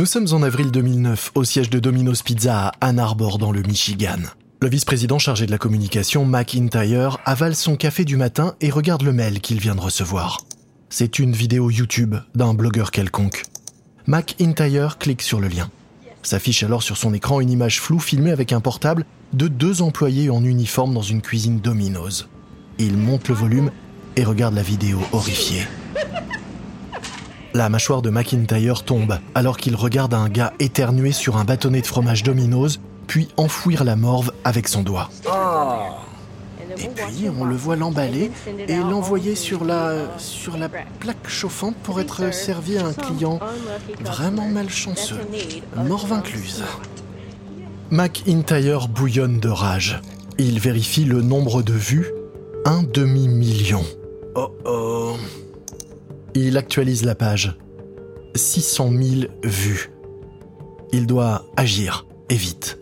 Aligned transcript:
Nous 0.00 0.06
sommes 0.06 0.28
en 0.32 0.42
avril 0.42 0.70
2009 0.70 1.32
au 1.34 1.44
siège 1.44 1.68
de 1.68 1.78
Domino's 1.78 2.22
Pizza 2.22 2.68
à 2.68 2.72
Ann 2.80 2.98
Arbor 2.98 3.36
dans 3.36 3.52
le 3.52 3.60
Michigan. 3.60 4.16
Le 4.62 4.68
vice-président 4.70 5.18
chargé 5.18 5.44
de 5.44 5.50
la 5.50 5.58
communication, 5.58 6.24
McIntyre, 6.24 7.18
avale 7.26 7.54
son 7.54 7.76
café 7.76 8.06
du 8.06 8.16
matin 8.16 8.54
et 8.62 8.70
regarde 8.70 9.02
le 9.02 9.12
mail 9.12 9.42
qu'il 9.42 9.60
vient 9.60 9.74
de 9.74 9.80
recevoir. 9.82 10.38
C'est 10.88 11.18
une 11.18 11.34
vidéo 11.34 11.68
YouTube 11.68 12.16
d'un 12.34 12.54
blogueur 12.54 12.92
quelconque. 12.92 13.42
McIntyre 14.06 14.96
clique 14.96 15.20
sur 15.20 15.38
le 15.38 15.48
lien. 15.48 15.68
S'affiche 16.22 16.62
alors 16.62 16.82
sur 16.82 16.96
son 16.96 17.12
écran 17.12 17.42
une 17.42 17.50
image 17.50 17.78
floue 17.78 18.00
filmée 18.00 18.30
avec 18.30 18.54
un 18.54 18.60
portable 18.60 19.04
de 19.34 19.48
deux 19.48 19.82
employés 19.82 20.30
en 20.30 20.42
uniforme 20.42 20.94
dans 20.94 21.02
une 21.02 21.20
cuisine 21.20 21.60
Domino's. 21.60 22.26
Il 22.78 22.96
monte 22.96 23.28
le 23.28 23.34
volume 23.34 23.70
et 24.16 24.24
regarde 24.24 24.54
la 24.54 24.62
vidéo 24.62 24.98
horrifié. 25.12 25.66
La 27.52 27.68
mâchoire 27.68 28.00
de 28.00 28.10
McIntyre 28.10 28.84
tombe 28.84 29.18
alors 29.34 29.56
qu'il 29.56 29.74
regarde 29.74 30.14
un 30.14 30.28
gars 30.28 30.52
éternuer 30.60 31.12
sur 31.12 31.36
un 31.36 31.44
bâtonnet 31.44 31.80
de 31.80 31.86
fromage 31.86 32.22
Domino's, 32.22 32.80
puis 33.06 33.28
enfouir 33.36 33.82
la 33.82 33.96
morve 33.96 34.32
avec 34.44 34.68
son 34.68 34.82
doigt. 34.82 35.10
Et 36.78 36.88
puis 36.88 37.28
on 37.28 37.44
le 37.44 37.56
voit 37.56 37.74
l'emballer 37.74 38.30
et 38.68 38.76
l'envoyer 38.76 39.34
sur 39.34 39.64
la, 39.64 39.94
sur 40.18 40.56
la 40.56 40.68
plaque 40.68 41.28
chauffante 41.28 41.74
pour 41.82 42.00
être 42.00 42.32
servi 42.32 42.78
à 42.78 42.86
un 42.86 42.92
client 42.92 43.40
vraiment 44.04 44.46
malchanceux, 44.46 45.18
morve 45.76 46.12
incluse. 46.12 46.62
McIntyre 47.90 48.86
bouillonne 48.86 49.40
de 49.40 49.48
rage. 49.48 50.00
Il 50.38 50.60
vérifie 50.60 51.04
le 51.04 51.22
nombre 51.22 51.62
de 51.62 51.72
vues, 51.72 52.12
un 52.64 52.84
demi-million. 52.84 53.82
Oh 54.36 54.54
oh. 54.64 55.16
Il 56.34 56.56
actualise 56.56 57.04
la 57.04 57.16
page. 57.16 57.56
600 58.36 58.90
000 58.90 59.20
vues. 59.42 59.90
Il 60.92 61.06
doit 61.06 61.44
agir, 61.56 62.06
et 62.28 62.36
vite. 62.36 62.78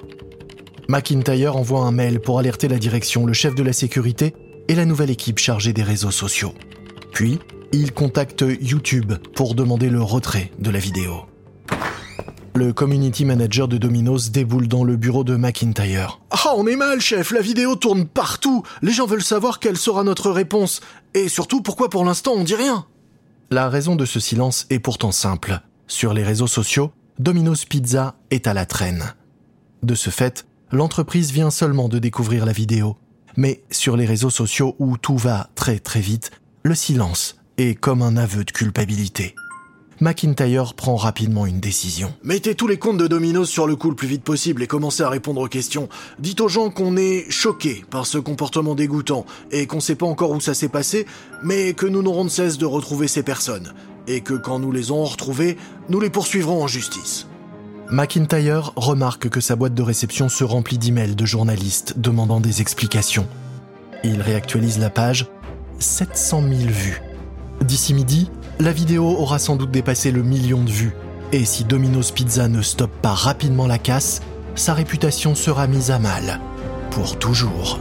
McIntyre 0.89 1.57
envoie 1.57 1.81
un 1.81 1.91
mail 1.91 2.21
pour 2.21 2.39
alerter 2.39 2.69
la 2.69 2.79
direction, 2.79 3.25
le 3.25 3.33
chef 3.33 3.55
de 3.55 3.63
la 3.63 3.73
sécurité 3.73 4.35
et 4.69 4.75
la 4.75 4.85
nouvelle 4.85 5.11
équipe 5.11 5.39
chargée 5.39 5.73
des 5.73 5.83
réseaux 5.83 6.11
sociaux. 6.11 6.53
Puis, 7.13 7.39
il 7.73 7.93
contacte 7.93 8.45
YouTube 8.61 9.15
pour 9.35 9.55
demander 9.55 9.89
le 9.89 10.03
retrait 10.03 10.51
de 10.59 10.71
la 10.71 10.79
vidéo. 10.79 11.23
Le 12.55 12.73
community 12.73 13.25
manager 13.25 13.69
de 13.69 13.79
Domino's 13.79 14.31
déboule 14.31 14.69
dans 14.69 14.85
le 14.85 14.97
bureau 14.97 15.25
de 15.25 15.37
McIntyre. 15.37 16.21
Ah, 16.31 16.53
on 16.57 16.67
est 16.67 16.77
mal, 16.77 17.01
chef, 17.01 17.31
la 17.31 17.41
vidéo 17.41 17.77
tourne 17.77 18.07
partout. 18.07 18.63
Les 18.83 18.93
gens 18.93 19.07
veulent 19.07 19.23
savoir 19.23 19.59
quelle 19.59 19.77
sera 19.77 20.05
notre 20.05 20.31
réponse. 20.31 20.81
Et 21.15 21.29
surtout, 21.29 21.63
pourquoi 21.63 21.89
pour 21.89 22.05
l'instant 22.05 22.33
on 22.37 22.45
dit 22.45 22.55
rien? 22.55 22.87
La 23.51 23.69
raison 23.69 23.97
de 23.97 24.05
ce 24.05 24.21
silence 24.21 24.67
est 24.71 24.79
pourtant 24.79 25.13
simple. 25.13 25.61
Sur 25.87 26.13
les 26.13 26.23
réseaux 26.23 26.47
sociaux, 26.47 26.93
Domino's 27.19 27.65
Pizza 27.65 28.15
est 28.31 28.47
à 28.47 28.55
la 28.55 28.67
traîne. 28.67 29.15
De 29.83 29.95
ce 29.95 30.11
fait, 30.11 30.47
l'entreprise 30.71 31.33
vient 31.33 31.51
seulement 31.51 31.89
de 31.89 31.99
découvrir 31.99 32.45
la 32.45 32.53
vidéo. 32.53 32.97
Mais 33.37 33.63
sur 33.71 33.97
les 33.97 34.05
réseaux 34.05 34.31
sociaux 34.31 34.77
où 34.79 34.99
tout 34.99 35.17
va 35.17 35.49
très 35.55 35.79
très 35.79 36.01
vite, 36.01 36.31
le 36.63 36.75
silence 36.75 37.41
est 37.57 37.75
comme 37.75 38.03
un 38.03 38.17
aveu 38.17 38.45
de 38.45 38.51
culpabilité. 38.51 39.35
McIntyre 40.01 40.75
prend 40.75 40.95
rapidement 40.95 41.45
une 41.45 41.59
décision. 41.59 42.15
Mettez 42.23 42.55
tous 42.55 42.69
les 42.69 42.79
comptes 42.79 42.99
de 42.99 43.09
Domino's 43.09 43.49
sur 43.49 43.67
le 43.67 43.75
coup 43.75 43.91
le 43.91 43.97
plus 43.97 44.07
vite 44.07 44.23
possible 44.23 44.63
et 44.63 44.69
commencez 44.69 45.03
à 45.03 45.09
répondre 45.09 45.41
aux 45.41 45.49
questions. 45.49 45.89
Dites 46.21 46.41
aux 46.41 46.49
gens 46.49 46.71
qu'on 46.71 46.97
est 46.97 47.29
choqués 47.31 47.85
par 47.91 48.07
ce 48.07 48.19
comportement 48.19 48.77
dégoûtant 48.77 49.27
et 49.51 49.67
qu'on 49.67 49.81
sait 49.81 49.97
pas 49.97 50.07
encore 50.07 50.31
où 50.31 50.41
ça 50.41 50.55
s'est 50.55 50.69
passé, 50.69 51.05
mais 51.43 51.73
que 51.73 51.87
nous 51.87 52.03
n'aurons 52.03 52.25
de 52.25 52.31
cesse 52.31 52.59
de 52.59 52.67
retrouver 52.67 53.09
ces 53.09 53.25
personnes. 53.25 53.75
Et 54.07 54.21
que 54.21 54.35
quand 54.35 54.61
nous 54.61 54.71
les 54.71 54.93
aurons 54.93 55.05
retrouvées, 55.05 55.57
nous 55.89 55.99
les 55.99 56.11
poursuivrons 56.11 56.63
en 56.63 56.69
justice. 56.69 57.27
McIntyre 57.91 58.73
remarque 58.77 59.29
que 59.29 59.41
sa 59.41 59.57
boîte 59.57 59.75
de 59.75 59.83
réception 59.83 60.29
se 60.29 60.45
remplit 60.45 60.79
d'emails 60.79 61.17
de 61.17 61.27
journalistes 61.27 61.99
demandant 61.99 62.39
des 62.39 62.61
explications. 62.61 63.27
Il 64.05 64.23
réactualise 64.23 64.79
la 64.79 64.91
page 64.91 65.27
700 65.81 66.43
000 66.43 66.53
vues. 66.71 67.03
D'ici 67.63 67.95
midi, 67.95 68.31
la 68.61 68.73
vidéo 68.73 69.05
aura 69.05 69.39
sans 69.39 69.57
doute 69.57 69.71
dépassé 69.71 70.11
le 70.11 70.23
million 70.23 70.63
de 70.63 70.71
vues. 70.71 70.95
Et 71.33 71.45
si 71.45 71.65
Domino's 71.65 72.11
Pizza 72.11 72.49
ne 72.49 72.63
stoppe 72.63 72.95
pas 73.03 73.13
rapidement 73.13 73.67
la 73.67 73.79
casse, 73.79 74.23
sa 74.55 74.75
réputation 74.75 75.35
sera 75.35 75.67
mise 75.67 75.91
à 75.91 75.99
mal. 75.99 76.41
Pour 76.91 77.19
toujours. 77.19 77.81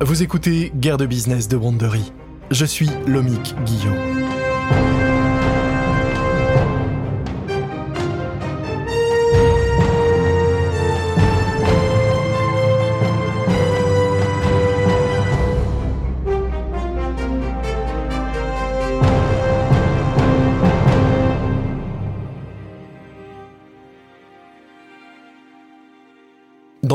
Vous 0.00 0.22
écoutez 0.22 0.72
Guerre 0.74 0.98
de 0.98 1.06
business 1.06 1.48
de 1.48 1.56
Wandery. 1.56 2.12
Je 2.50 2.64
suis 2.64 2.90
Lomic 3.06 3.54
Guillaume. 3.64 4.26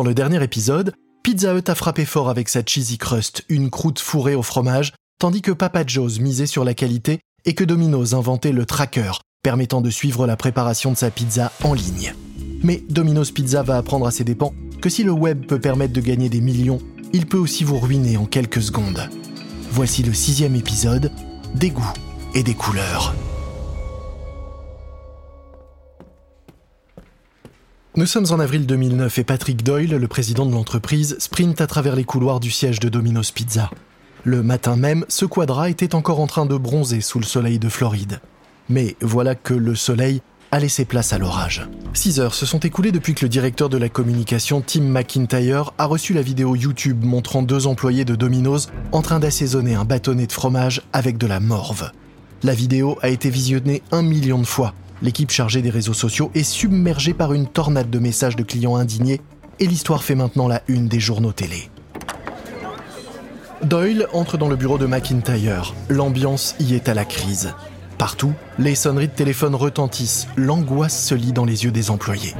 Dans 0.01 0.07
le 0.07 0.15
dernier 0.15 0.43
épisode, 0.43 0.95
Pizza 1.21 1.53
Hut 1.53 1.69
a 1.69 1.75
frappé 1.75 2.05
fort 2.05 2.27
avec 2.27 2.49
sa 2.49 2.65
cheesy 2.65 2.97
crust, 2.97 3.45
une 3.49 3.69
croûte 3.69 3.99
fourrée 3.99 4.33
au 4.33 4.41
fromage, 4.41 4.93
tandis 5.19 5.43
que 5.43 5.51
Papa 5.51 5.83
Joe's 5.85 6.19
misait 6.19 6.47
sur 6.47 6.63
la 6.63 6.73
qualité 6.73 7.19
et 7.45 7.53
que 7.53 7.63
Domino's 7.63 8.15
inventait 8.15 8.51
le 8.51 8.65
tracker, 8.65 9.11
permettant 9.43 9.79
de 9.79 9.91
suivre 9.91 10.25
la 10.25 10.35
préparation 10.37 10.91
de 10.91 10.97
sa 10.97 11.11
pizza 11.11 11.51
en 11.63 11.75
ligne. 11.75 12.15
Mais 12.63 12.83
Domino's 12.89 13.29
Pizza 13.29 13.61
va 13.61 13.77
apprendre 13.77 14.07
à 14.07 14.11
ses 14.11 14.23
dépens 14.23 14.55
que 14.81 14.89
si 14.89 15.03
le 15.03 15.11
web 15.11 15.45
peut 15.45 15.61
permettre 15.61 15.93
de 15.93 16.01
gagner 16.01 16.29
des 16.29 16.41
millions, 16.41 16.81
il 17.13 17.27
peut 17.27 17.37
aussi 17.37 17.63
vous 17.63 17.77
ruiner 17.77 18.17
en 18.17 18.25
quelques 18.25 18.63
secondes. 18.63 19.07
Voici 19.69 20.01
le 20.01 20.15
sixième 20.15 20.55
épisode, 20.55 21.11
des 21.53 21.69
goûts 21.69 21.93
et 22.33 22.41
des 22.41 22.55
couleurs. 22.55 23.13
Nous 27.97 28.05
sommes 28.05 28.27
en 28.31 28.39
avril 28.39 28.65
2009 28.65 29.17
et 29.17 29.23
Patrick 29.25 29.65
Doyle, 29.65 29.97
le 29.97 30.07
président 30.07 30.45
de 30.45 30.53
l'entreprise, 30.53 31.17
sprint 31.19 31.59
à 31.59 31.67
travers 31.67 31.93
les 31.93 32.05
couloirs 32.05 32.39
du 32.39 32.49
siège 32.49 32.79
de 32.79 32.87
Domino's 32.87 33.31
Pizza. 33.31 33.69
Le 34.23 34.41
matin 34.41 34.77
même, 34.77 35.03
ce 35.09 35.25
quadra 35.25 35.69
était 35.69 35.93
encore 35.93 36.21
en 36.21 36.27
train 36.27 36.45
de 36.45 36.55
bronzer 36.55 37.01
sous 37.01 37.19
le 37.19 37.25
soleil 37.25 37.59
de 37.59 37.67
Floride. 37.67 38.21
Mais 38.69 38.95
voilà 39.01 39.35
que 39.35 39.53
le 39.53 39.75
soleil 39.75 40.21
a 40.51 40.59
laissé 40.59 40.85
place 40.85 41.11
à 41.11 41.17
l'orage. 41.17 41.67
Six 41.93 42.21
heures 42.21 42.33
se 42.33 42.45
sont 42.45 42.59
écoulées 42.59 42.93
depuis 42.93 43.13
que 43.13 43.25
le 43.25 43.29
directeur 43.29 43.67
de 43.67 43.77
la 43.77 43.89
communication, 43.89 44.63
Tim 44.65 44.83
McIntyre, 44.83 45.73
a 45.77 45.83
reçu 45.83 46.13
la 46.13 46.21
vidéo 46.21 46.55
YouTube 46.55 47.03
montrant 47.03 47.43
deux 47.43 47.67
employés 47.67 48.05
de 48.05 48.15
Domino's 48.15 48.69
en 48.93 49.01
train 49.01 49.19
d'assaisonner 49.19 49.75
un 49.75 49.83
bâtonnet 49.83 50.27
de 50.27 50.31
fromage 50.31 50.81
avec 50.93 51.17
de 51.17 51.27
la 51.27 51.41
morve. 51.41 51.91
La 52.43 52.53
vidéo 52.53 52.97
a 53.01 53.09
été 53.09 53.29
visionnée 53.29 53.81
un 53.91 54.01
million 54.01 54.39
de 54.39 54.47
fois 54.47 54.73
L'équipe 55.01 55.31
chargée 55.31 55.61
des 55.61 55.69
réseaux 55.69 55.93
sociaux 55.93 56.29
est 56.35 56.43
submergée 56.43 57.13
par 57.13 57.33
une 57.33 57.47
tornade 57.47 57.89
de 57.89 57.99
messages 57.99 58.35
de 58.35 58.43
clients 58.43 58.75
indignés 58.75 59.19
et 59.59 59.65
l'histoire 59.65 60.03
fait 60.03 60.15
maintenant 60.15 60.47
la 60.47 60.61
une 60.67 60.87
des 60.87 60.99
journaux 60.99 61.31
télé. 61.31 61.69
Doyle 63.63 64.07
entre 64.13 64.37
dans 64.37 64.49
le 64.49 64.55
bureau 64.55 64.77
de 64.77 64.85
McIntyre. 64.85 65.73
L'ambiance 65.89 66.55
y 66.59 66.75
est 66.75 66.89
à 66.89 66.93
la 66.93 67.05
crise. 67.05 67.53
Partout, 67.97 68.33
les 68.57 68.73
sonneries 68.73 69.07
de 69.07 69.13
téléphone 69.13 69.53
retentissent. 69.53 70.27
L'angoisse 70.35 71.05
se 71.05 71.13
lit 71.13 71.33
dans 71.33 71.45
les 71.45 71.63
yeux 71.63 71.71
des 71.71 71.91
employés. 71.91 72.33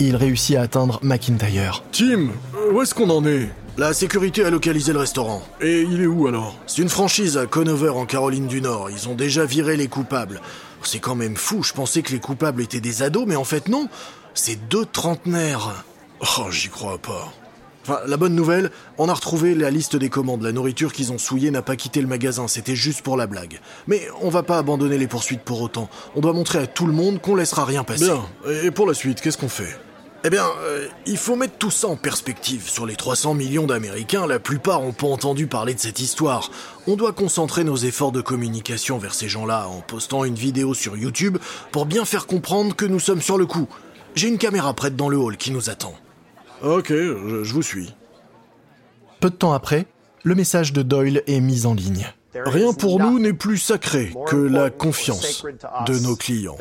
Il 0.00 0.16
réussit 0.16 0.56
à 0.56 0.62
atteindre 0.62 1.00
McIntyre. 1.02 1.82
Tim, 1.92 2.28
où 2.72 2.82
est-ce 2.82 2.94
qu'on 2.94 3.08
en 3.08 3.24
est? 3.24 3.48
La 3.78 3.92
sécurité 3.92 4.42
a 4.42 4.48
localisé 4.48 4.94
le 4.94 5.00
restaurant. 5.00 5.42
Et 5.60 5.82
il 5.82 6.00
est 6.00 6.06
où 6.06 6.26
alors 6.26 6.56
C'est 6.66 6.80
une 6.80 6.88
franchise 6.88 7.36
à 7.36 7.44
Conover 7.44 7.90
en 7.90 8.06
Caroline 8.06 8.46
du 8.46 8.62
Nord. 8.62 8.90
Ils 8.90 9.06
ont 9.10 9.14
déjà 9.14 9.44
viré 9.44 9.76
les 9.76 9.86
coupables. 9.86 10.40
C'est 10.82 10.98
quand 10.98 11.14
même 11.14 11.36
fou, 11.36 11.62
je 11.62 11.74
pensais 11.74 12.00
que 12.00 12.12
les 12.12 12.18
coupables 12.18 12.62
étaient 12.62 12.80
des 12.80 13.02
ados, 13.02 13.24
mais 13.26 13.36
en 13.36 13.44
fait 13.44 13.68
non, 13.68 13.88
c'est 14.32 14.68
deux 14.68 14.86
trentenaires. 14.86 15.84
Oh, 16.38 16.50
j'y 16.50 16.70
crois 16.70 16.96
pas. 16.96 17.30
Enfin, 17.82 18.00
la 18.06 18.16
bonne 18.16 18.34
nouvelle, 18.34 18.70
on 18.96 19.10
a 19.10 19.14
retrouvé 19.14 19.54
la 19.54 19.70
liste 19.70 19.94
des 19.94 20.08
commandes. 20.08 20.42
La 20.42 20.52
nourriture 20.52 20.94
qu'ils 20.94 21.12
ont 21.12 21.18
souillée 21.18 21.50
n'a 21.50 21.60
pas 21.60 21.76
quitté 21.76 22.00
le 22.00 22.06
magasin, 22.06 22.48
c'était 22.48 22.74
juste 22.74 23.02
pour 23.02 23.18
la 23.18 23.26
blague. 23.26 23.60
Mais 23.88 24.08
on 24.22 24.30
va 24.30 24.42
pas 24.42 24.56
abandonner 24.56 24.96
les 24.96 25.06
poursuites 25.06 25.42
pour 25.42 25.60
autant. 25.60 25.90
On 26.14 26.20
doit 26.20 26.32
montrer 26.32 26.60
à 26.60 26.66
tout 26.66 26.86
le 26.86 26.94
monde 26.94 27.20
qu'on 27.20 27.34
laissera 27.34 27.66
rien 27.66 27.84
passer. 27.84 28.06
Bien, 28.06 28.24
et 28.64 28.70
pour 28.70 28.86
la 28.86 28.94
suite, 28.94 29.20
qu'est-ce 29.20 29.38
qu'on 29.38 29.50
fait? 29.50 29.76
Eh 30.26 30.30
bien, 30.30 30.50
euh, 30.64 30.88
il 31.06 31.18
faut 31.18 31.36
mettre 31.36 31.56
tout 31.56 31.70
ça 31.70 31.86
en 31.86 31.94
perspective. 31.94 32.68
Sur 32.68 32.84
les 32.84 32.96
300 32.96 33.34
millions 33.34 33.64
d'Américains, 33.64 34.26
la 34.26 34.40
plupart 34.40 34.80
n'ont 34.80 34.92
pas 34.92 35.06
entendu 35.06 35.46
parler 35.46 35.72
de 35.72 35.78
cette 35.78 36.00
histoire. 36.00 36.50
On 36.88 36.96
doit 36.96 37.12
concentrer 37.12 37.62
nos 37.62 37.76
efforts 37.76 38.10
de 38.10 38.20
communication 38.20 38.98
vers 38.98 39.14
ces 39.14 39.28
gens-là 39.28 39.68
en 39.68 39.82
postant 39.82 40.24
une 40.24 40.34
vidéo 40.34 40.74
sur 40.74 40.96
YouTube 40.96 41.38
pour 41.70 41.86
bien 41.86 42.04
faire 42.04 42.26
comprendre 42.26 42.74
que 42.74 42.84
nous 42.84 42.98
sommes 42.98 43.22
sur 43.22 43.38
le 43.38 43.46
coup. 43.46 43.68
J'ai 44.16 44.26
une 44.26 44.38
caméra 44.38 44.74
prête 44.74 44.96
dans 44.96 45.08
le 45.08 45.16
hall 45.16 45.36
qui 45.36 45.52
nous 45.52 45.70
attend. 45.70 45.94
Ok, 46.60 46.88
je, 46.88 47.44
je 47.44 47.54
vous 47.54 47.62
suis. 47.62 47.94
Peu 49.20 49.30
de 49.30 49.36
temps 49.36 49.52
après, 49.52 49.86
le 50.24 50.34
message 50.34 50.72
de 50.72 50.82
Doyle 50.82 51.22
est 51.28 51.38
mis 51.38 51.66
en 51.66 51.74
ligne. 51.74 52.12
Rien 52.34 52.72
pour 52.72 52.98
nous 52.98 53.20
n'est 53.20 53.32
plus 53.32 53.58
sacré 53.58 54.12
que 54.26 54.34
la 54.34 54.70
confiance 54.70 55.44
de 55.86 55.98
nos 56.00 56.16
clients. 56.16 56.56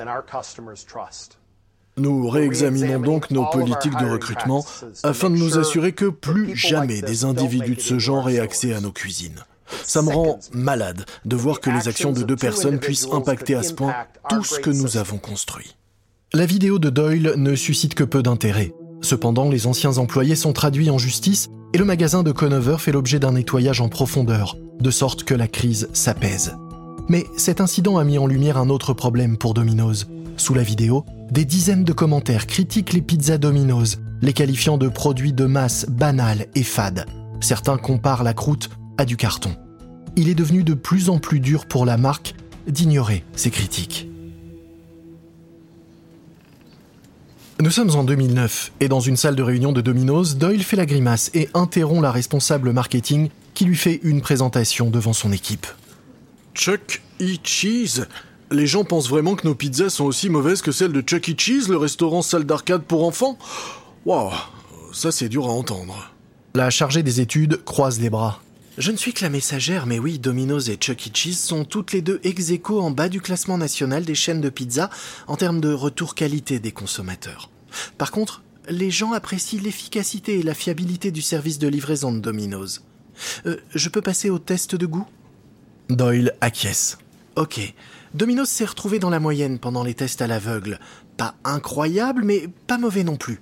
Nous 1.97 2.27
réexaminons 2.29 2.99
donc 2.99 3.31
nos 3.31 3.45
politiques 3.45 3.97
de 3.97 4.05
recrutement 4.05 4.65
afin 5.03 5.29
de 5.29 5.37
nous 5.37 5.57
assurer 5.57 5.93
que 5.93 6.05
plus 6.05 6.53
jamais 6.53 7.01
des 7.01 7.23
individus 7.23 7.75
de 7.75 7.81
ce 7.81 7.99
genre 7.99 8.29
aient 8.29 8.39
accès 8.39 8.73
à 8.73 8.81
nos 8.81 8.91
cuisines. 8.91 9.45
Ça 9.83 10.01
me 10.01 10.09
rend 10.09 10.39
malade 10.51 11.05
de 11.23 11.35
voir 11.37 11.61
que 11.61 11.69
les 11.69 11.87
actions 11.87 12.11
de 12.11 12.23
deux 12.23 12.35
personnes 12.35 12.79
puissent 12.79 13.07
impacter 13.11 13.55
à 13.55 13.63
ce 13.63 13.73
point 13.73 13.95
tout 14.29 14.43
ce 14.43 14.59
que 14.59 14.69
nous 14.69 14.97
avons 14.97 15.17
construit. 15.17 15.77
La 16.33 16.45
vidéo 16.45 16.79
de 16.79 16.89
Doyle 16.89 17.33
ne 17.37 17.55
suscite 17.55 17.95
que 17.95 18.03
peu 18.03 18.21
d'intérêt. 18.21 18.73
Cependant, 19.01 19.49
les 19.49 19.65
anciens 19.65 19.97
employés 19.97 20.35
sont 20.35 20.51
traduits 20.51 20.89
en 20.89 20.97
justice 20.97 21.47
et 21.73 21.77
le 21.77 21.85
magasin 21.85 22.23
de 22.23 22.33
Conover 22.33 22.75
fait 22.77 22.91
l'objet 22.91 23.19
d'un 23.19 23.33
nettoyage 23.33 23.79
en 23.79 23.87
profondeur, 23.87 24.57
de 24.81 24.91
sorte 24.91 25.23
que 25.23 25.33
la 25.33 25.47
crise 25.47 25.87
s'apaise. 25.93 26.55
Mais 27.07 27.23
cet 27.37 27.61
incident 27.61 27.97
a 27.97 28.03
mis 28.03 28.17
en 28.17 28.27
lumière 28.27 28.57
un 28.57 28.69
autre 28.69 28.93
problème 28.93 29.37
pour 29.37 29.53
Domino's. 29.53 30.07
Sous 30.37 30.53
la 30.53 30.63
vidéo, 30.63 31.05
des 31.31 31.45
dizaines 31.45 31.83
de 31.83 31.93
commentaires 31.93 32.47
critiquent 32.47 32.93
les 32.93 33.01
pizzas 33.01 33.37
Domino's, 33.37 33.97
les 34.21 34.33
qualifiant 34.33 34.77
de 34.77 34.89
produits 34.89 35.33
de 35.33 35.45
masse 35.45 35.85
banals 35.89 36.47
et 36.55 36.63
fades. 36.63 37.05
Certains 37.41 37.77
comparent 37.77 38.23
la 38.23 38.33
croûte 38.33 38.69
à 38.97 39.05
du 39.05 39.17
carton. 39.17 39.55
Il 40.15 40.29
est 40.29 40.35
devenu 40.35 40.63
de 40.63 40.73
plus 40.73 41.09
en 41.09 41.19
plus 41.19 41.39
dur 41.39 41.65
pour 41.65 41.85
la 41.85 41.97
marque 41.97 42.35
d'ignorer 42.67 43.23
ces 43.35 43.51
critiques. 43.51 44.07
Nous 47.61 47.71
sommes 47.71 47.91
en 47.95 48.03
2009 48.03 48.73
et 48.81 48.89
dans 48.89 48.99
une 48.99 49.15
salle 49.15 49.35
de 49.35 49.43
réunion 49.43 49.71
de 49.71 49.79
Domino's, 49.79 50.35
Doyle 50.35 50.63
fait 50.63 50.75
la 50.75 50.85
grimace 50.85 51.31
et 51.33 51.49
interrompt 51.53 52.01
la 52.01 52.11
responsable 52.11 52.73
marketing 52.73 53.29
qui 53.53 53.63
lui 53.63 53.77
fait 53.77 54.01
une 54.03 54.21
présentation 54.21 54.89
devant 54.89 55.13
son 55.13 55.31
équipe. 55.31 55.65
Chuck 56.53 57.01
E. 57.21 57.35
Cheese 57.43 58.05
Les 58.55 58.67
gens 58.67 58.85
pensent 58.85 59.09
vraiment 59.09 59.35
que 59.35 59.45
nos 59.45 59.53
pizzas 59.53 59.89
sont 59.89 60.05
aussi 60.05 60.29
mauvaises 60.29 60.61
que 60.61 60.71
celles 60.71 60.93
de 60.93 61.01
Chuck 61.01 61.27
E. 61.27 61.33
Cheese, 61.37 61.67
le 61.67 61.75
restaurant 61.75 62.21
salle 62.21 62.45
d'arcade 62.45 62.83
pour 62.83 63.03
enfants 63.03 63.37
Waouh, 64.05 64.31
ça 64.93 65.11
c'est 65.11 65.27
dur 65.27 65.47
à 65.47 65.49
entendre. 65.49 66.13
La 66.53 66.69
chargée 66.69 67.03
des 67.03 67.19
études 67.19 67.61
croise 67.65 67.99
les 67.99 68.09
bras. 68.09 68.41
Je 68.77 68.93
ne 68.93 68.97
suis 68.97 69.11
que 69.11 69.25
la 69.25 69.29
messagère, 69.29 69.87
mais 69.87 69.99
oui, 69.99 70.19
Domino's 70.19 70.69
et 70.69 70.77
Chuck 70.77 71.07
E. 71.07 71.09
Cheese 71.13 71.35
sont 71.35 71.65
toutes 71.65 71.91
les 71.91 72.01
deux 72.01 72.21
ex 72.23 72.49
aequo 72.49 72.79
en 72.79 72.91
bas 72.91 73.09
du 73.09 73.19
classement 73.19 73.57
national 73.57 74.05
des 74.05 74.15
chaînes 74.15 74.39
de 74.39 74.49
pizza 74.49 74.89
en 75.27 75.35
termes 75.35 75.59
de 75.59 75.73
retour 75.73 76.15
qualité 76.15 76.59
des 76.59 76.71
consommateurs. 76.71 77.49
Par 77.97 78.11
contre, 78.11 78.41
les 78.69 78.89
gens 78.89 79.11
apprécient 79.11 79.59
l'efficacité 79.61 80.39
et 80.39 80.43
la 80.43 80.53
fiabilité 80.53 81.11
du 81.11 81.21
service 81.21 81.59
de 81.59 81.67
livraison 81.67 82.13
de 82.13 82.19
Domino's. 82.19 82.83
Euh, 83.47 83.57
je 83.73 83.89
peux 83.89 84.01
passer 84.01 84.29
au 84.29 84.39
test 84.39 84.75
de 84.75 84.85
goût? 84.85 85.07
Doyle 85.89 86.33
acquiesce. 86.39 86.97
Ok. 87.35 87.59
Domino's 88.15 88.47
s'est 88.47 88.63
retrouvé 88.63 88.97
dans 88.97 89.09
la 89.09 89.19
moyenne 89.19 89.59
pendant 89.59 89.83
les 89.83 89.93
tests 89.93 90.21
à 90.21 90.27
l'aveugle. 90.27 90.79
Pas 91.17 91.35
incroyable, 91.43 92.23
mais 92.23 92.47
pas 92.65 92.77
mauvais 92.77 93.03
non 93.03 93.17
plus. 93.17 93.41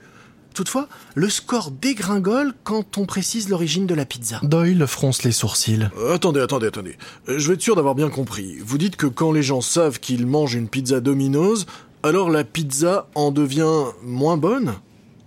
Toutefois, 0.55 0.87
le 1.13 1.29
score 1.29 1.69
dégringole 1.69 2.53
quand 2.63 2.97
on 2.97 3.05
précise 3.05 3.49
l'origine 3.49 3.85
de 3.85 3.93
la 3.93 4.05
pizza. 4.05 4.39
Doyle 4.41 4.87
fronce 4.87 5.21
les 5.21 5.31
sourcils. 5.31 5.89
Euh, 5.99 6.15
attendez, 6.15 6.39
attendez, 6.39 6.65
attendez. 6.65 6.97
Euh, 7.29 7.37
je 7.37 7.47
vais 7.47 7.53
être 7.53 7.61
sûr 7.61 7.75
d'avoir 7.75 7.93
bien 7.93 8.09
compris. 8.09 8.57
Vous 8.65 8.79
dites 8.79 8.95
que 8.95 9.05
quand 9.05 9.31
les 9.31 9.43
gens 9.43 9.61
savent 9.61 9.99
qu'ils 9.99 10.25
mangent 10.25 10.55
une 10.55 10.67
pizza 10.67 11.01
Domino's, 11.01 11.67
alors 12.01 12.31
la 12.31 12.43
pizza 12.43 13.09
en 13.13 13.31
devient 13.31 13.91
moins 14.03 14.37
bonne? 14.37 14.73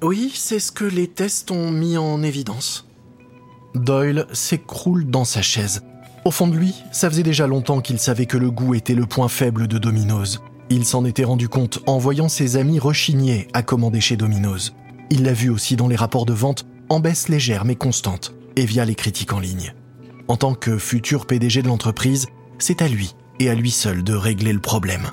Oui, 0.03 0.33
c'est 0.35 0.59
ce 0.59 0.73
que 0.73 0.85
les 0.85 1.07
tests 1.07 1.53
ont 1.53 1.71
mis 1.71 1.97
en 1.97 2.21
évidence. 2.25 2.85
Doyle 3.77 4.27
s'écroule 4.33 5.09
dans 5.09 5.25
sa 5.25 5.41
chaise. 5.43 5.83
Au 6.27 6.33
fond 6.33 6.49
de 6.49 6.57
lui, 6.57 6.83
ça 6.91 7.09
faisait 7.09 7.23
déjà 7.23 7.47
longtemps 7.47 7.81
qu'il 7.81 8.01
savait 8.01 8.27
que 8.27 8.37
le 8.37 8.51
goût 8.51 8.75
était 8.75 8.97
le 8.97 9.07
point 9.07 9.29
faible 9.29 9.69
de 9.69 9.79
Domino's. 9.79 10.41
Il 10.71 10.85
s'en 10.85 11.05
était 11.05 11.23
rendu 11.23 11.49
compte 11.49 11.79
en 11.87 11.99
voyant 11.99 12.29
ses 12.29 12.57
amis 12.57 12.81
rechigner 12.81 13.47
à 13.53 13.63
commander 13.63 14.01
chez 14.01 14.17
Domino's. 14.17 14.75
Il 15.09 15.23
l'a 15.23 15.33
vu 15.33 15.51
aussi 15.51 15.77
dans 15.77 15.87
les 15.87 15.95
rapports 15.95 16.27
de 16.27 16.33
vente 16.33 16.67
en 16.89 16.99
baisse 16.99 17.29
légère 17.29 17.65
mais 17.65 17.77
constante 17.77 18.35
et 18.57 18.67
via 18.67 18.85
les 18.85 18.97
critiques 18.97 19.35
en 19.35 19.39
ligne. 19.39 19.73
En 20.27 20.37
tant 20.37 20.55
que 20.55 20.79
futur 20.79 21.27
PDG 21.27 21.63
de 21.63 21.69
l'entreprise, 21.69 22.27
c'est 22.59 22.83
à 22.83 22.89
lui 22.89 23.15
et 23.39 23.49
à 23.49 23.55
lui 23.55 23.71
seul 23.71 24.03
de 24.03 24.15
régler 24.15 24.53
le 24.53 24.59
problème. 24.59 25.07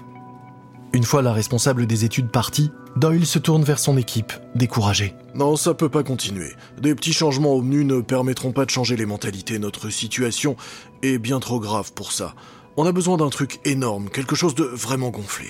Une 0.96 1.04
fois 1.04 1.24
la 1.24 1.34
responsable 1.34 1.88
des 1.88 2.06
études 2.06 2.30
partie, 2.30 2.70
Doyle 2.98 3.26
se 3.26 3.40
tourne 3.40 3.64
vers 3.64 3.80
son 3.80 3.98
équipe, 3.98 4.32
découragé. 4.54 5.16
Non, 5.34 5.56
ça 5.56 5.74
peut 5.74 5.90
pas 5.90 6.04
continuer. 6.04 6.52
Des 6.80 6.94
petits 6.94 7.14
changements 7.14 7.54
au 7.54 7.64
menu 7.64 7.84
ne 7.84 8.00
permettront 8.00 8.52
pas 8.52 8.66
de 8.66 8.70
changer 8.70 8.96
les 8.96 9.08
mentalités. 9.08 9.58
Notre 9.58 9.90
situation 9.90 10.56
est 11.02 11.18
bien 11.18 11.40
trop 11.40 11.60
grave 11.60 11.94
pour 11.94 12.12
ça. 12.12 12.36
On 12.78 12.86
a 12.86 12.92
besoin 12.92 13.18
d'un 13.18 13.30
truc 13.30 13.60
énorme, 13.66 14.08
quelque 14.10 14.36
chose 14.36 14.54
de 14.54 14.66
vraiment 14.66 15.10
gonflé. 15.10 15.48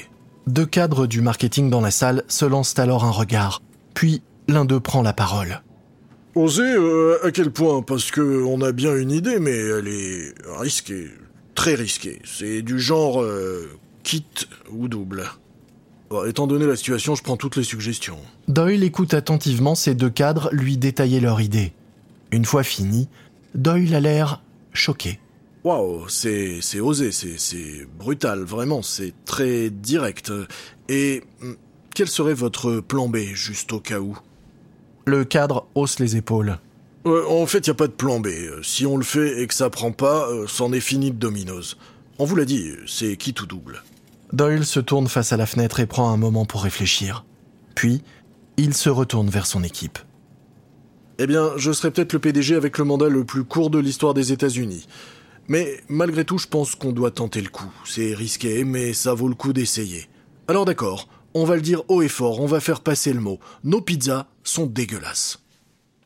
Deux 0.47 0.65
cadres 0.65 1.07
du 1.07 1.19
marketing 1.19 1.69
dans 1.69 1.81
la 1.81 1.91
salle 1.91 2.23
se 2.29 2.45
lancent 2.45 2.79
alors 2.79 3.03
un 3.03 3.11
regard, 3.11 3.61
puis 3.93 4.21
l'un 4.47 4.63
d'eux 4.63 4.79
prend 4.79 5.01
la 5.01 5.13
parole. 5.13 5.61
Oser 6.35 6.63
euh, 6.63 7.17
À 7.21 7.31
quel 7.31 7.51
point? 7.51 7.81
Parce 7.81 8.11
que 8.11 8.43
on 8.45 8.61
a 8.61 8.71
bien 8.71 8.95
une 8.95 9.11
idée, 9.11 9.39
mais 9.39 9.57
elle 9.57 9.89
est 9.89 10.33
risquée. 10.57 11.09
Très 11.53 11.75
risquée. 11.75 12.21
C'est 12.23 12.61
du 12.61 12.79
genre 12.79 13.21
euh, 13.21 13.69
kit 14.03 14.25
ou 14.71 14.87
double. 14.87 15.25
Bon, 16.09 16.25
étant 16.25 16.45
donné 16.45 16.65
la 16.65 16.75
situation, 16.75 17.15
je 17.15 17.23
prends 17.23 17.37
toutes 17.37 17.55
les 17.55 17.63
suggestions. 17.63 18.19
Doyle 18.47 18.83
écoute 18.83 19.13
attentivement 19.13 19.73
ces 19.73 19.95
deux 19.95 20.09
cadres 20.09 20.49
lui 20.51 20.77
détailler 20.77 21.19
leur 21.19 21.41
idée. 21.41 21.73
Une 22.31 22.45
fois 22.45 22.63
fini, 22.63 23.07
Doyle 23.55 23.95
a 23.95 23.99
l'air 23.99 24.41
choqué. 24.73 25.19
Waouh, 25.63 26.09
c'est 26.09 26.59
c'est 26.61 26.81
osé, 26.81 27.11
c'est 27.11 27.39
c'est 27.39 27.87
brutal, 27.97 28.43
vraiment, 28.43 28.81
c'est 28.81 29.13
très 29.23 29.69
direct. 29.69 30.31
Et 30.89 31.23
hum, 31.41 31.55
quel 31.95 32.07
serait 32.07 32.33
votre 32.33 32.79
plan 32.79 33.07
B, 33.07 33.17
juste 33.33 33.71
au 33.71 33.79
cas 33.79 33.99
où? 33.99 34.17
Le 35.05 35.23
cadre 35.23 35.67
hausse 35.75 35.99
les 35.99 36.17
épaules. 36.17 36.57
Euh, 37.05 37.25
en 37.27 37.45
fait, 37.45 37.67
il 37.67 37.71
a 37.71 37.73
pas 37.75 37.87
de 37.87 37.93
plan 37.93 38.19
B. 38.19 38.29
Si 38.61 38.85
on 38.85 38.97
le 38.97 39.03
fait 39.03 39.41
et 39.41 39.47
que 39.47 39.53
ça 39.53 39.69
prend 39.69 39.91
pas, 39.91 40.27
euh, 40.29 40.45
c'en 40.47 40.71
est 40.73 40.79
fini 40.79 41.11
de 41.11 41.17
Domino's. 41.17 41.77
On 42.19 42.25
vous 42.25 42.35
l'a 42.35 42.45
dit, 42.45 42.71
c'est 42.87 43.17
qui 43.17 43.33
tout 43.33 43.45
double. 43.45 43.83
Doyle 44.33 44.65
se 44.65 44.79
tourne 44.79 45.07
face 45.07 45.31
à 45.31 45.37
la 45.37 45.45
fenêtre 45.45 45.79
et 45.79 45.85
prend 45.85 46.09
un 46.09 46.17
moment 46.17 46.45
pour 46.45 46.63
réfléchir. 46.63 47.23
Puis, 47.75 48.01
il 48.57 48.73
se 48.73 48.89
retourne 48.89 49.29
vers 49.29 49.45
son 49.45 49.63
équipe. 49.63 49.99
Eh 51.19 51.27
bien, 51.27 51.51
je 51.57 51.71
serai 51.71 51.91
peut-être 51.91 52.13
le 52.13 52.19
PDG 52.19 52.55
avec 52.55 52.79
le 52.79 52.83
mandat 52.83 53.09
le 53.09 53.23
plus 53.25 53.43
court 53.43 53.69
de 53.69 53.77
l'histoire 53.77 54.15
des 54.15 54.31
États-Unis. 54.31 54.87
Mais 55.47 55.79
malgré 55.87 56.25
tout, 56.25 56.39
je 56.39 56.47
pense 56.47 56.73
qu'on 56.73 56.91
doit 56.91 57.11
tenter 57.11 57.41
le 57.41 57.49
coup. 57.49 57.71
C'est 57.85 58.15
risqué, 58.15 58.63
mais 58.63 58.93
ça 58.93 59.13
vaut 59.13 59.27
le 59.27 59.35
coup 59.35 59.53
d'essayer. 59.53 60.09
Alors 60.47 60.65
d'accord, 60.65 61.07
on 61.35 61.45
va 61.45 61.55
le 61.55 61.61
dire 61.61 61.83
haut 61.87 62.01
et 62.01 62.07
fort, 62.07 62.39
on 62.39 62.47
va 62.47 62.59
faire 62.59 62.81
passer 62.81 63.13
le 63.13 63.19
mot. 63.19 63.39
Nos 63.63 63.81
pizzas 63.81 64.25
sont 64.43 64.65
dégueulasses. 64.65 65.43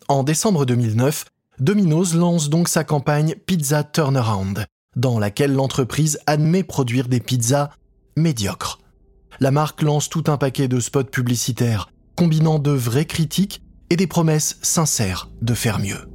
En 0.10 0.24
décembre 0.24 0.66
2009, 0.66 1.26
Domino's 1.60 2.14
lance 2.14 2.50
donc 2.50 2.68
sa 2.68 2.84
campagne 2.84 3.36
Pizza 3.46 3.86
Turnaround, 3.86 4.66
dans 4.98 5.18
laquelle 5.18 5.54
l'entreprise 5.54 6.20
admet 6.26 6.64
produire 6.64 7.08
des 7.08 7.22
pizzas 7.22 7.70
médiocres. 8.18 8.80
La 9.40 9.52
marque 9.52 9.82
lance 9.82 10.10
tout 10.10 10.24
un 10.28 10.38
paquet 10.38 10.68
de 10.68 10.80
spots 10.80 11.06
publicitaires, 11.06 11.90
combinant 12.16 12.60
de 12.60 12.72
vraies 12.72 13.06
critiques 13.06 13.62
et 13.90 13.96
des 13.96 14.08
promesses 14.08 14.58
sincères 14.62 15.30
de 15.42 15.54
faire 15.54 15.80
mieux. 15.80 16.10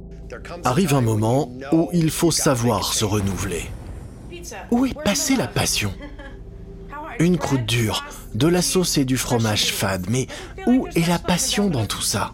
Arrive 0.63 0.93
un 0.93 1.01
moment 1.01 1.51
où 1.71 1.89
il 1.93 2.11
faut 2.11 2.31
savoir 2.31 2.93
se 2.93 3.05
renouveler. 3.05 3.63
Où 4.71 4.85
est 4.85 5.03
passée 5.03 5.35
la 5.35 5.47
passion? 5.47 5.93
Une 7.19 7.37
croûte 7.37 7.65
dure, 7.65 8.03
de 8.33 8.47
la 8.47 8.61
sauce 8.61 8.97
et 8.97 9.05
du 9.05 9.17
fromage 9.17 9.71
fade, 9.71 10.07
mais 10.09 10.27
où 10.67 10.87
est 10.95 11.07
la 11.07 11.19
passion 11.19 11.69
dans 11.69 11.85
tout 11.85 12.01
ça? 12.01 12.33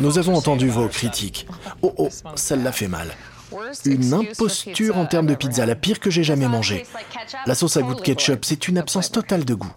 Nous 0.00 0.18
avons 0.18 0.34
entendu 0.34 0.68
vos 0.68 0.88
critiques. 0.88 1.46
Oh 1.82 1.92
oh, 1.98 2.08
celle-là 2.34 2.72
fait 2.72 2.88
mal. 2.88 3.08
Une 3.84 4.12
imposture 4.12 4.96
en 4.96 5.06
termes 5.06 5.26
de 5.26 5.34
pizza, 5.34 5.66
la 5.66 5.74
pire 5.74 6.00
que 6.00 6.10
j'ai 6.10 6.24
jamais 6.24 6.48
mangée. 6.48 6.84
La 7.46 7.54
sauce 7.54 7.76
à 7.76 7.82
goût 7.82 7.94
de 7.94 8.00
ketchup, 8.00 8.44
c'est 8.44 8.68
une 8.68 8.78
absence 8.78 9.10
totale 9.10 9.44
de 9.44 9.54
goût. 9.54 9.72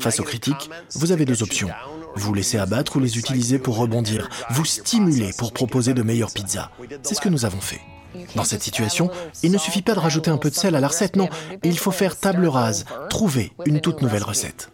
Face 0.00 0.20
aux 0.20 0.24
critiques, 0.24 0.70
vous 0.94 1.12
avez 1.12 1.24
deux 1.24 1.42
options. 1.42 1.70
Vous 2.14 2.34
laissez 2.34 2.58
abattre 2.58 2.96
ou 2.96 3.00
les 3.00 3.18
utiliser 3.18 3.58
pour 3.58 3.76
rebondir. 3.76 4.28
Vous 4.50 4.64
stimulez 4.64 5.32
pour 5.36 5.52
proposer 5.52 5.94
de 5.94 6.02
meilleures 6.02 6.32
pizzas. 6.32 6.70
C'est 7.02 7.14
ce 7.14 7.20
que 7.20 7.28
nous 7.28 7.44
avons 7.44 7.60
fait. 7.60 7.80
Dans 8.36 8.44
cette 8.44 8.62
situation, 8.62 9.10
il 9.42 9.50
ne 9.50 9.58
suffit 9.58 9.82
pas 9.82 9.94
de 9.94 9.98
rajouter 9.98 10.30
un 10.30 10.36
peu 10.36 10.50
de 10.50 10.54
sel 10.54 10.76
à 10.76 10.80
la 10.80 10.88
recette, 10.88 11.16
non. 11.16 11.28
Il 11.62 11.78
faut 11.78 11.90
faire 11.90 12.18
table 12.18 12.46
rase, 12.46 12.84
trouver 13.10 13.52
une 13.66 13.80
toute 13.80 14.02
nouvelle 14.02 14.22
recette. 14.22 14.70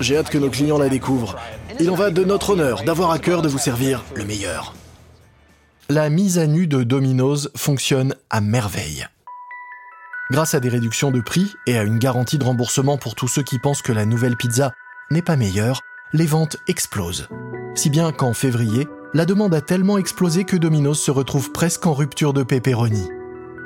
J'ai 0.00 0.16
hâte 0.16 0.30
que 0.30 0.38
nos 0.38 0.50
clients 0.50 0.78
la 0.78 0.88
découvrent. 0.88 1.36
Il 1.80 1.88
en 1.90 1.94
va 1.94 2.10
de 2.10 2.24
notre 2.24 2.50
honneur 2.50 2.82
d'avoir 2.82 3.10
à 3.10 3.18
cœur 3.18 3.40
de 3.40 3.48
vous 3.48 3.58
servir 3.58 4.02
le 4.14 4.24
meilleur. 4.24 4.74
La 5.88 6.08
mise 6.10 6.38
à 6.38 6.46
nu 6.46 6.66
de 6.66 6.84
Domino's 6.84 7.50
fonctionne 7.56 8.14
à 8.30 8.40
merveille. 8.40 9.06
Grâce 10.30 10.54
à 10.54 10.60
des 10.60 10.68
réductions 10.68 11.10
de 11.10 11.20
prix 11.20 11.52
et 11.66 11.76
à 11.76 11.82
une 11.82 11.98
garantie 11.98 12.38
de 12.38 12.44
remboursement 12.44 12.96
pour 12.96 13.14
tous 13.14 13.28
ceux 13.28 13.42
qui 13.42 13.58
pensent 13.58 13.82
que 13.82 13.92
la 13.92 14.06
nouvelle 14.06 14.36
pizza 14.36 14.72
n'est 15.10 15.22
pas 15.22 15.36
meilleure, 15.36 15.80
les 16.12 16.24
ventes 16.24 16.56
explosent. 16.68 17.28
Si 17.74 17.90
bien 17.90 18.12
qu'en 18.12 18.32
février, 18.32 18.86
la 19.12 19.26
demande 19.26 19.54
a 19.54 19.60
tellement 19.60 19.98
explosé 19.98 20.44
que 20.44 20.56
Domino's 20.56 21.02
se 21.02 21.10
retrouve 21.10 21.50
presque 21.50 21.84
en 21.84 21.94
rupture 21.94 22.32
de 22.32 22.44
pepperoni. 22.44 23.08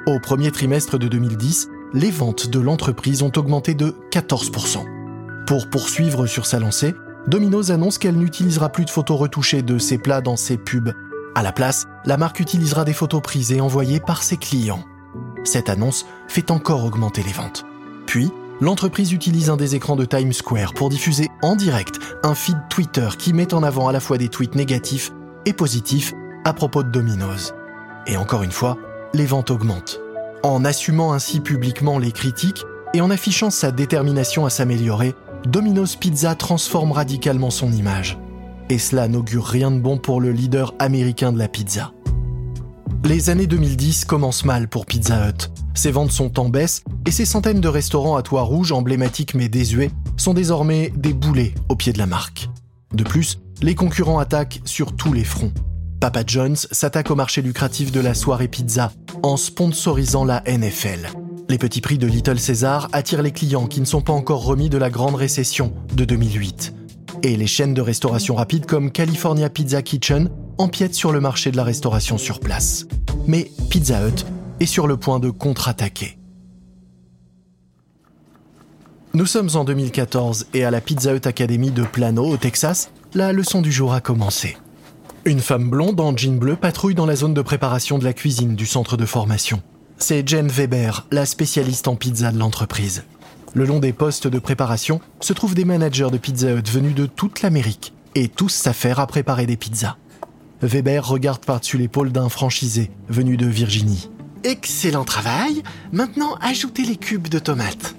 Au 0.07 0.19
premier 0.19 0.51
trimestre 0.51 0.99
de 0.99 1.09
2010, 1.09 1.69
les 1.93 2.11
ventes 2.11 2.49
de 2.49 2.59
l'entreprise 2.59 3.23
ont 3.23 3.33
augmenté 3.37 3.75
de 3.75 3.95
14%. 4.11 4.85
Pour 5.47 5.69
poursuivre 5.69 6.27
sur 6.27 6.47
sa 6.47 6.59
lancée, 6.59 6.95
Domino's 7.29 7.71
annonce 7.71 7.99
qu'elle 7.99 8.17
n'utilisera 8.17 8.71
plus 8.71 8.87
de 8.87 8.91
photos 8.91 9.19
retouchées 9.19 9.63
de 9.63 9.79
ses 9.79 9.99
plats 9.99 10.23
dans 10.23 10.37
ses 10.37 10.57
pubs. 10.57 10.93
À 11.37 11.43
la 11.43 11.53
place, 11.53 11.85
la 12.07 12.17
marque 12.17 12.41
utilisera 12.41 12.87
des 12.87 12.95
photos 12.95 13.21
prises 13.21 13.53
et 13.53 13.61
envoyées 13.61 14.01
par 14.01 14.23
ses 14.23 14.39
clients. 14.39 14.83
Cette 15.45 15.69
annonce 15.69 16.07
fait 16.29 16.51
encore 16.51 16.83
augmenter 16.83 17.23
les 17.23 17.33
ventes. 17.35 17.67
Puis, 18.07 18.31
l'entreprise 18.63 19.13
utilise 19.13 19.51
un 19.51 19.59
des 19.59 19.75
écrans 19.75 19.97
de 19.97 20.07
Times 20.07 20.33
Square 20.33 20.73
pour 20.73 20.89
diffuser 20.89 21.29
en 21.43 21.55
direct 21.55 21.99
un 22.23 22.35
feed 22.35 22.57
Twitter 22.71 23.09
qui 23.19 23.35
met 23.35 23.53
en 23.53 23.63
avant 23.63 23.87
à 23.87 23.93
la 23.93 24.01
fois 24.01 24.17
des 24.17 24.31
tweets 24.31 24.55
négatifs 24.55 25.13
et 25.45 25.53
positifs 25.53 26.15
à 26.47 26.55
propos 26.55 26.83
de 26.83 26.89
Domino's. 26.89 27.53
Et 28.07 28.17
encore 28.17 28.43
une 28.43 28.51
fois, 28.51 28.79
les 29.13 29.27
ventes 29.27 29.51
augmentent. 29.51 30.01
En 30.43 30.65
assumant 30.65 31.13
ainsi 31.13 31.41
publiquement 31.41 31.99
les 31.99 32.13
critiques 32.13 32.65
et 32.95 33.03
en 33.03 33.11
affichant 33.11 33.51
sa 33.51 33.73
détermination 33.73 34.47
à 34.47 34.51
s'améliorer, 34.51 35.15
Domino's 35.45 35.97
Pizza 35.97 36.35
transforme 36.35 36.93
radicalement 36.93 37.51
son 37.51 37.73
image. 37.73 38.17
Et 38.69 38.79
cela 38.79 39.09
n'augure 39.09 39.45
rien 39.45 39.71
de 39.71 39.79
bon 39.79 39.99
pour 39.99 40.21
le 40.21 40.33
leader 40.33 40.75
américain 40.79 41.33
de 41.33 41.39
la 41.39 41.49
pizza. 41.49 41.93
Les 43.05 43.31
années 43.31 43.47
2010 43.47 44.05
commencent 44.05 44.45
mal 44.45 44.69
pour 44.69 44.87
Pizza 44.87 45.29
Hut. 45.29 45.51
Ses 45.75 45.93
ventes 45.93 46.11
sont 46.11 46.41
en 46.41 46.49
baisse 46.49 46.83
et 47.07 47.13
ses 47.13 47.25
centaines 47.25 47.61
de 47.61 47.69
restaurants 47.69 48.17
à 48.17 48.23
toit 48.23 48.43
rouge 48.43 48.73
emblématiques 48.73 49.35
mais 49.35 49.49
désuets 49.49 49.93
sont 50.17 50.35
désormais 50.35 50.93
des 50.97 51.13
boulets 51.13 51.55
au 51.69 51.77
pied 51.77 51.93
de 51.93 51.99
la 51.99 52.07
marque. 52.07 52.49
De 52.93 53.05
plus, 53.05 53.39
les 53.63 53.77
concurrents 53.77 54.19
attaquent 54.19 54.61
sur 54.65 54.97
tous 54.97 55.13
les 55.13 55.23
fronts. 55.23 55.53
Papa 56.01 56.25
John's 56.27 56.67
s'attaque 56.73 57.11
au 57.11 57.15
marché 57.15 57.43
lucratif 57.43 57.93
de 57.93 58.01
la 58.01 58.15
soirée 58.15 58.49
pizza 58.49 58.93
en 59.23 59.37
sponsorisant 59.37 60.25
la 60.25 60.43
NFL. 60.47 61.11
Les 61.49 61.59
petits 61.59 61.81
prix 61.81 61.99
de 61.99 62.07
Little 62.07 62.41
Caesar 62.41 62.89
attirent 62.93 63.23
les 63.23 63.31
clients 63.31 63.67
qui 63.67 63.81
ne 63.81 63.87
sont 63.87 64.01
pas 64.01 64.13
encore 64.13 64.45
remis 64.45 64.69
de 64.69 64.79
la 64.79 64.91
grande 64.91 65.15
récession 65.15 65.73
de 65.95 66.05
2008. 66.05 66.76
Et 67.23 67.37
les 67.37 67.47
chaînes 67.47 67.75
de 67.75 67.81
restauration 67.81 68.35
rapide 68.35 68.67
comme 68.67 68.91
California 68.91 69.49
Pizza 69.51 69.83
Kitchen 69.83 70.31
empiètent 70.59 70.95
sur 70.95 71.13
le 71.13 71.21
marché 71.21 71.51
de 71.51 71.57
la 71.57 71.65
restauration 71.65 72.19
sur 72.19 72.41
place. 72.41 72.87
Mais 73.27 73.51
Pizza 73.71 74.07
Hut 74.07 74.25
est 74.61 74.67
sur 74.67 74.87
le 74.87 74.97
point 74.97 75.19
de 75.19 75.31
contre-attaquer. 75.31 76.19
Nous 79.15 79.27
sommes 79.27 79.51
en 79.55 79.65
2014 79.65 80.49
et 80.53 80.65
à 80.65 80.71
la 80.71 80.81
Pizza 80.81 81.15
Hut 81.15 81.27
Academy 81.27 81.71
de 81.71 81.85
Plano, 81.85 82.27
au 82.27 82.37
Texas, 82.37 82.91
la 83.15 83.33
leçon 83.33 83.63
du 83.63 83.73
jour 83.73 83.95
a 83.95 84.01
commencé. 84.01 84.57
Une 85.25 85.41
femme 85.41 85.71
blonde 85.71 86.01
en 86.01 86.17
jean 86.17 86.39
bleu 86.39 86.55
patrouille 86.55 86.95
dans 86.95 87.07
la 87.07 87.17
zone 87.17 87.35
de 87.35 87.43
préparation 87.43 87.99
de 87.99 88.05
la 88.05 88.13
cuisine 88.13 88.55
du 88.55 88.67
centre 88.67 88.97
de 88.97 89.07
formation. 89.07 89.63
C'est 89.99 90.29
Jen 90.29 90.49
Weber, 90.49 91.07
la 91.11 91.25
spécialiste 91.25 91.89
en 91.89 91.97
pizza 91.97 92.31
de 92.31 92.39
l'entreprise. 92.39 93.05
Le 93.57 93.65
long 93.65 93.79
des 93.79 93.95
postes 93.95 94.27
de 94.27 94.39
préparation 94.39 95.01
se 95.21 95.33
trouvent 95.33 95.55
des 95.55 95.65
managers 95.65 96.11
de 96.13 96.19
Pizza 96.19 96.53
Hut 96.53 96.71
venus 96.71 96.95
de 96.95 97.07
toute 97.07 97.41
l'Amérique 97.41 97.95
et 98.15 98.29
tous 98.29 98.51
s'affairent 98.51 99.01
à 99.01 99.07
préparer 99.07 99.47
des 99.47 99.57
pizzas. 99.57 99.97
Weber 100.61 101.09
regarde 101.09 101.43
par-dessus 101.43 101.79
l'épaule 101.79 102.13
d'un 102.13 102.29
franchisé 102.29 102.91
venu 103.09 103.39
de 103.39 103.47
Virginie. 103.47 104.11
Excellent 104.45 105.07
travail. 105.07 105.63
Maintenant, 105.91 106.37
ajoutez 106.43 106.83
les 106.83 106.97
cubes 106.97 107.29
de 107.29 107.39
tomates. 107.39 107.97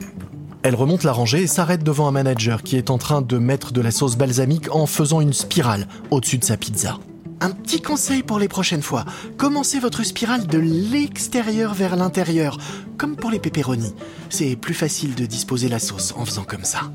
Elle 0.62 0.76
remonte 0.76 1.04
la 1.04 1.12
rangée 1.12 1.42
et 1.42 1.48
s'arrête 1.48 1.84
devant 1.84 2.08
un 2.08 2.12
manager 2.12 2.62
qui 2.62 2.76
est 2.76 2.92
en 2.92 3.00
train 3.00 3.24
de 3.24 3.38
mettre 3.40 3.74
de 3.74 3.82
la 3.82 3.90
sauce 3.90 4.16
balsamique 4.16 4.72
en 4.76 4.86
faisant 4.86 5.22
une 5.22 5.34
spirale 5.34 5.88
au-dessus 6.12 6.38
de 6.38 6.44
sa 6.44 6.58
pizza. 6.58 7.00
Un 7.40 7.52
petit 7.52 7.82
conseil 7.82 8.24
pour 8.24 8.40
les 8.40 8.48
prochaines 8.48 8.82
fois. 8.82 9.06
Commencez 9.38 9.80
votre 9.80 10.04
spirale 10.04 10.48
de 10.48 10.58
l'extérieur 10.58 11.76
vers 11.76 11.96
l'intérieur, 11.96 12.58
comme 12.98 13.16
pour 13.16 13.30
les 13.30 13.40
pepperonis. 13.40 13.94
C'est 14.30 14.56
plus 14.56 14.74
facile 14.74 15.14
de 15.14 15.26
disposer 15.26 15.70
la 15.70 15.80
sauce 15.80 16.14
en 16.18 16.26
faisant 16.26 16.44
comme 16.44 16.64
ça. 16.64 16.92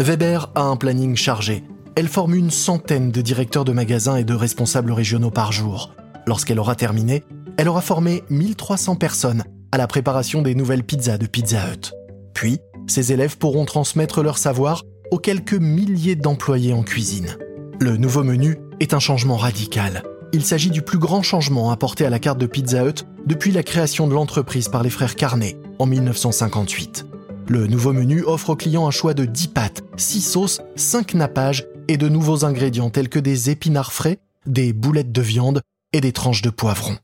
Weber 0.00 0.50
a 0.54 0.62
un 0.62 0.76
planning 0.76 1.14
chargé. 1.14 1.62
Elle 1.94 2.08
forme 2.08 2.34
une 2.34 2.50
centaine 2.50 3.10
de 3.10 3.20
directeurs 3.20 3.64
de 3.64 3.72
magasins 3.72 4.16
et 4.16 4.24
de 4.24 4.34
responsables 4.34 4.92
régionaux 4.92 5.30
par 5.30 5.52
jour. 5.52 5.94
Lorsqu'elle 6.26 6.58
aura 6.58 6.74
terminé, 6.74 7.22
elle 7.58 7.68
aura 7.68 7.82
formé 7.82 8.22
1300 8.30 8.96
personnes 8.96 9.44
à 9.72 9.78
la 9.78 9.86
préparation 9.86 10.42
des 10.42 10.54
nouvelles 10.54 10.84
pizzas 10.84 11.18
de 11.18 11.26
Pizza 11.26 11.70
Hut. 11.70 11.92
Puis, 12.34 12.60
ses 12.86 13.12
élèves 13.12 13.36
pourront 13.36 13.64
transmettre 13.64 14.22
leur 14.22 14.38
savoir 14.38 14.82
aux 15.10 15.18
quelques 15.18 15.54
milliers 15.54 16.16
d'employés 16.16 16.72
en 16.72 16.82
cuisine. 16.82 17.36
Le 17.80 17.96
nouveau 17.96 18.24
menu 18.24 18.56
est 18.80 18.94
un 18.94 18.98
changement 18.98 19.36
radical. 19.36 20.02
Il 20.32 20.44
s'agit 20.44 20.70
du 20.70 20.82
plus 20.82 20.98
grand 20.98 21.22
changement 21.22 21.70
apporté 21.70 22.04
à 22.04 22.10
la 22.10 22.18
carte 22.18 22.38
de 22.38 22.46
Pizza 22.46 22.84
Hut 22.84 23.06
depuis 23.26 23.52
la 23.52 23.62
création 23.62 24.06
de 24.06 24.14
l'entreprise 24.14 24.68
par 24.68 24.82
les 24.82 24.90
frères 24.90 25.16
Carnet 25.16 25.56
en 25.78 25.86
1958. 25.86 27.06
Le 27.48 27.66
nouveau 27.68 27.92
menu 27.92 28.22
offre 28.24 28.50
aux 28.50 28.56
clients 28.56 28.88
un 28.88 28.90
choix 28.90 29.14
de 29.14 29.24
10 29.24 29.48
pâtes, 29.48 29.84
6 29.96 30.20
sauces, 30.20 30.60
5 30.74 31.14
nappages 31.14 31.66
et 31.88 31.96
de 31.96 32.08
nouveaux 32.08 32.44
ingrédients 32.44 32.90
tels 32.90 33.08
que 33.08 33.20
des 33.20 33.50
épinards 33.50 33.92
frais, 33.92 34.18
des 34.46 34.72
boulettes 34.72 35.12
de 35.12 35.22
viande 35.22 35.62
et 35.92 36.00
des 36.00 36.12
tranches 36.12 36.42
de 36.42 36.50
poivron. 36.50 36.96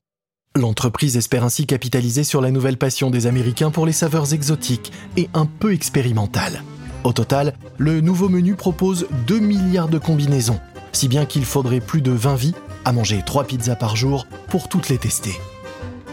L'entreprise 0.57 1.17
espère 1.17 1.45
ainsi 1.45 1.67
capitaliser 1.67 2.25
sur 2.25 2.41
la 2.41 2.51
nouvelle 2.51 2.77
passion 2.77 3.11
des 3.11 3.27
Américains 3.27 3.71
pour 3.71 3.87
les 3.87 3.93
saveurs 3.93 4.35
exotiques 4.35 4.93
et 5.17 5.31
un 5.33 5.47
peu 5.47 5.73
expérimentales. 5.73 6.63
Au 7.05 7.13
total, 7.13 7.55
le 7.79 8.01
nouveau 8.01 8.29
menu 8.29 8.55
propose 8.55 9.07
2 9.27 9.39
milliards 9.39 9.89
de 9.89 9.99
combinaisons, 9.99 10.61
si 10.93 11.09
bien 11.09 11.25
qu'il 11.25 11.45
faudrait 11.45 11.81
plus 11.81 12.03
de 12.03 12.13
20 12.13 12.35
vies 12.37 12.55
à 12.85 12.93
manger 12.93 13.23
3 13.25 13.45
pizzas 13.45 13.77
par 13.77 13.97
jour 13.97 14.27
pour 14.49 14.69
toutes 14.69 14.89
les 14.89 14.99
tester. 14.99 15.35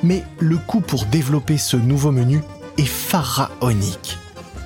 Mais 0.03 0.23
le 0.39 0.57
coût 0.57 0.81
pour 0.81 1.05
développer 1.05 1.57
ce 1.57 1.77
nouveau 1.77 2.11
menu 2.11 2.41
est 2.77 2.85
pharaonique. 2.85 4.17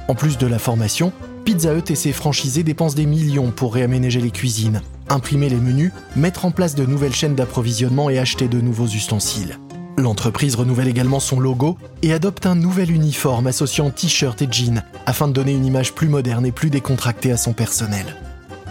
En 0.08 0.15
plus 0.15 0.38
de 0.38 0.48
la 0.48 0.60
formation, 0.60 1.12
Pizza 1.46 1.74
Hut 1.74 1.89
et 1.89 1.96
ses 1.96 2.13
franchisés 2.13 2.63
dépensent 2.63 2.96
des 2.96 3.05
millions 3.05 3.51
pour 3.51 3.74
réaménager 3.74 4.22
les 4.22 4.32
cuisines, 4.32 4.82
imprimer 5.10 5.50
les 5.50 5.58
menus, 5.58 5.91
mettre 6.15 6.46
en 6.46 6.51
place 6.51 6.75
de 6.75 6.86
nouvelles 6.86 7.15
chaînes 7.15 7.36
d'approvisionnement 7.36 8.10
et 8.10 8.20
acheter 8.20 8.48
de 8.48 8.62
nouveaux 8.62 8.88
ustensiles. 8.88 9.58
L'entreprise 9.98 10.55
renouvelle 10.55 10.88
également 10.88 11.20
son 11.20 11.39
logo 11.39 11.77
et 12.01 12.13
adopte 12.13 12.46
un 12.46 12.55
nouvel 12.55 12.91
uniforme 12.91 13.48
associant 13.48 13.91
t-shirt 13.91 14.41
et 14.41 14.48
jeans 14.50 14.84
afin 15.05 15.27
de 15.27 15.34
donner 15.34 15.53
une 15.53 15.65
image 15.65 15.93
plus 15.93 16.08
moderne 16.08 16.46
et 16.46 16.51
plus 16.51 16.70
décontractée 16.70 17.32
à 17.32 17.38
son 17.38 17.53
personnel. 17.53 18.15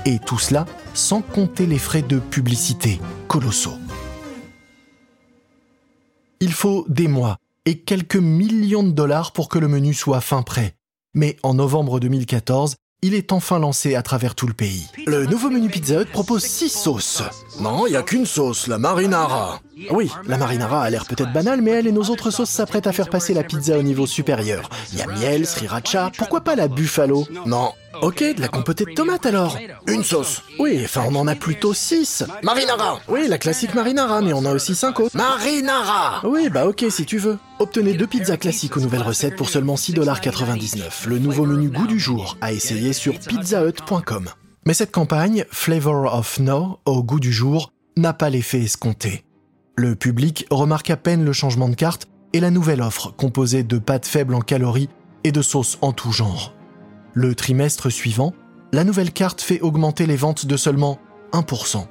Et 0.05 0.19
tout 0.19 0.39
cela 0.39 0.67
sans 0.95 1.23
compter 1.23 1.67
les 1.67 1.79
frais 1.79 2.03
de 2.03 2.19
publicité 2.19 3.01
colossaux. 3.29 3.79
Il 6.41 6.53
faut 6.53 6.85
des 6.89 7.07
mois 7.07 7.37
et 7.67 7.79
quelques 7.79 8.17
millions 8.17 8.83
de 8.83 8.91
dollars 8.91 9.33
pour 9.33 9.49
que 9.49 9.59
le 9.59 9.69
menu 9.69 9.95
soit 9.95 10.21
fin 10.21 10.43
prêt. 10.43 10.75
Mais 11.15 11.37
en 11.45 11.55
novembre 11.55 12.01
2014, 12.01 12.75
il 13.05 13.15
est 13.15 13.33
enfin 13.33 13.59
lancé 13.59 13.95
à 13.95 14.03
travers 14.03 14.35
tout 14.35 14.47
le 14.47 14.53
pays. 14.53 14.87
Le 15.07 15.27
nouveau 15.27 15.51
menu 15.51 15.69
Pizza 15.69 16.03
Hut 16.03 16.07
propose 16.07 16.43
6 16.43 16.69
sauces. 16.69 17.23
Non, 17.61 17.87
il 17.87 17.91
n'y 17.91 17.97
a 17.97 18.03
qu'une 18.03 18.27
sauce, 18.27 18.67
la 18.67 18.79
marinara. 18.79 19.61
Oui, 19.91 20.11
la 20.27 20.39
marinara 20.39 20.83
a 20.83 20.91
l'air 20.91 21.07
peut-être 21.07 21.33
banale, 21.33 21.63
mais 21.63 21.73
elle 21.73 21.87
et 21.87 21.93
nos 21.93 22.05
autres 22.05 22.31
sauces 22.31 22.51
s'apprêtent 22.51 22.87
à 22.87 22.93
faire 22.93 23.11
passer 23.11 23.35
la 23.35 23.43
pizza 23.43 23.77
au 23.79 23.83
niveau 23.83 24.07
supérieur. 24.07 24.69
Il 24.93 24.99
y 24.99 25.03
a 25.03 25.07
miel, 25.07 25.47
sriracha, 25.47 26.11
pourquoi 26.17 26.43
pas 26.43 26.55
la 26.55 26.69
buffalo? 26.69 27.27
Non. 27.47 27.73
Ok, 28.01 28.23
de 28.23 28.41
la 28.41 28.49
compotée 28.49 28.85
de 28.85 28.93
tomates 28.95 29.27
alors. 29.27 29.59
Une 29.87 30.03
sauce. 30.03 30.43
Oui, 30.59 30.81
enfin 30.85 31.05
on 31.09 31.15
en 31.15 31.27
a 31.27 31.35
plutôt 31.35 31.75
6. 31.75 32.25
Marinara. 32.43 33.01
Oui, 33.09 33.29
la 33.29 33.39
classique 33.39 33.75
marinara, 33.75 34.23
mais 34.23 34.33
on 34.33 34.45
a 34.45 34.53
aussi 34.53 34.75
5 34.75 35.01
autres. 35.01 35.17
Marinara. 35.17 36.27
Oui, 36.27 36.49
bah 36.49 36.67
ok 36.67 36.85
si 36.91 37.05
tu 37.05 37.19
veux. 37.19 37.39
Obtenez 37.59 37.95
deux 37.95 38.07
pizzas 38.07 38.37
classiques 38.37 38.77
aux 38.77 38.81
nouvelles 38.81 39.03
recettes 39.03 39.37
pour 39.37 39.49
seulement 39.49 39.75
6,99$. 39.75 41.07
Le 41.07 41.19
nouveau 41.19 41.45
menu 41.45 41.69
goût 41.69 41.87
du 41.87 42.01
jour 42.01 42.37
à 42.41 42.53
essayer 42.53 42.93
sur 42.93 43.19
pizzahut.com. 43.19 44.31
Mais 44.65 44.75
cette 44.75 44.93
campagne, 44.93 45.45
Flavor 45.51 46.15
of 46.15 46.39
No, 46.39 46.79
au 46.85 47.03
goût 47.03 47.21
du 47.21 47.33
jour, 47.33 47.73
n'a 47.97 48.13
pas 48.13 48.31
l'effet 48.31 48.61
escompté. 48.61 49.25
Le 49.77 49.97
public 49.97 50.47
remarque 50.51 50.91
à 50.91 50.97
peine 50.97 51.25
le 51.25 51.33
changement 51.33 51.69
de 51.69 51.75
carte 51.75 52.07
et 52.33 52.41
la 52.41 52.51
nouvelle 52.51 52.81
offre 52.81 53.13
composée 53.17 53.63
de 53.63 53.79
pâtes 53.79 54.07
faibles 54.07 54.35
en 54.35 54.41
calories 54.41 54.89
et 55.25 55.33
de 55.33 55.43
sauces 55.43 55.79
en 55.83 55.93
tout 55.93 56.13
genre. 56.13 56.55
Le 57.15 57.35
trimestre 57.35 57.91
suivant, 57.91 58.33
la 58.73 58.85
nouvelle 58.85 59.13
carte 59.13 59.43
fait 59.43 59.61
augmenter 59.61 60.07
les 60.07 60.17
ventes 60.17 60.47
de 60.47 60.57
seulement 60.57 60.99
1%. 61.35 61.85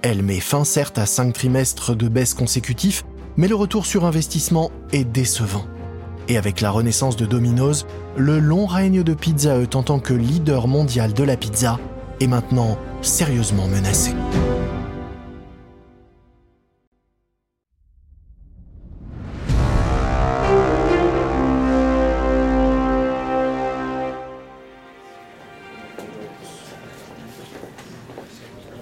Elle 0.00 0.22
met 0.22 0.40
fin 0.40 0.64
certes 0.64 0.96
à 0.96 1.04
5 1.04 1.34
trimestres 1.34 1.94
de 1.94 2.08
baisse 2.08 2.32
consécutifs, 2.32 3.04
mais 3.36 3.48
le 3.48 3.54
retour 3.54 3.84
sur 3.84 4.06
investissement 4.06 4.70
est 4.92 5.04
décevant. 5.04 5.66
Et 6.28 6.38
avec 6.38 6.62
la 6.62 6.70
renaissance 6.70 7.16
de 7.16 7.26
Domino's, 7.26 7.84
le 8.16 8.38
long 8.38 8.64
règne 8.64 9.02
de 9.02 9.12
Pizza 9.12 9.58
Hut 9.58 9.74
en 9.74 9.82
tant 9.82 9.98
que 9.98 10.14
leader 10.14 10.68
mondial 10.68 11.12
de 11.12 11.24
la 11.24 11.36
pizza 11.36 11.78
est 12.20 12.26
maintenant 12.26 12.78
sérieusement 13.02 13.68
menacé. 13.68 14.14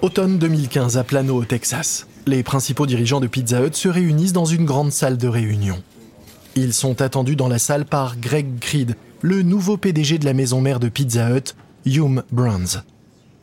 Automne 0.01 0.39
2015 0.39 0.97
à 0.97 1.03
Plano, 1.03 1.37
au 1.37 1.45
Texas. 1.45 2.07
les 2.25 2.41
principaux 2.41 2.87
dirigeants 2.87 3.19
de 3.19 3.27
Pizza 3.27 3.61
Hut 3.61 3.73
se 3.73 3.87
réunissent 3.87 4.33
dans 4.33 4.45
une 4.45 4.65
grande 4.65 4.91
salle 4.91 5.15
de 5.15 5.27
réunion. 5.27 5.81
Ils 6.55 6.73
sont 6.73 7.03
attendus 7.03 7.35
dans 7.35 7.47
la 7.47 7.59
salle 7.59 7.85
par 7.85 8.17
Greg 8.17 8.59
Creed, 8.59 8.95
le 9.21 9.43
nouveau 9.43 9.77
PDG 9.77 10.17
de 10.17 10.25
la 10.25 10.33
maison 10.33 10.59
mère 10.59 10.79
de 10.79 10.89
Pizza 10.89 11.29
Hut, 11.29 11.53
Hume 11.85 12.23
Brands. 12.31 12.81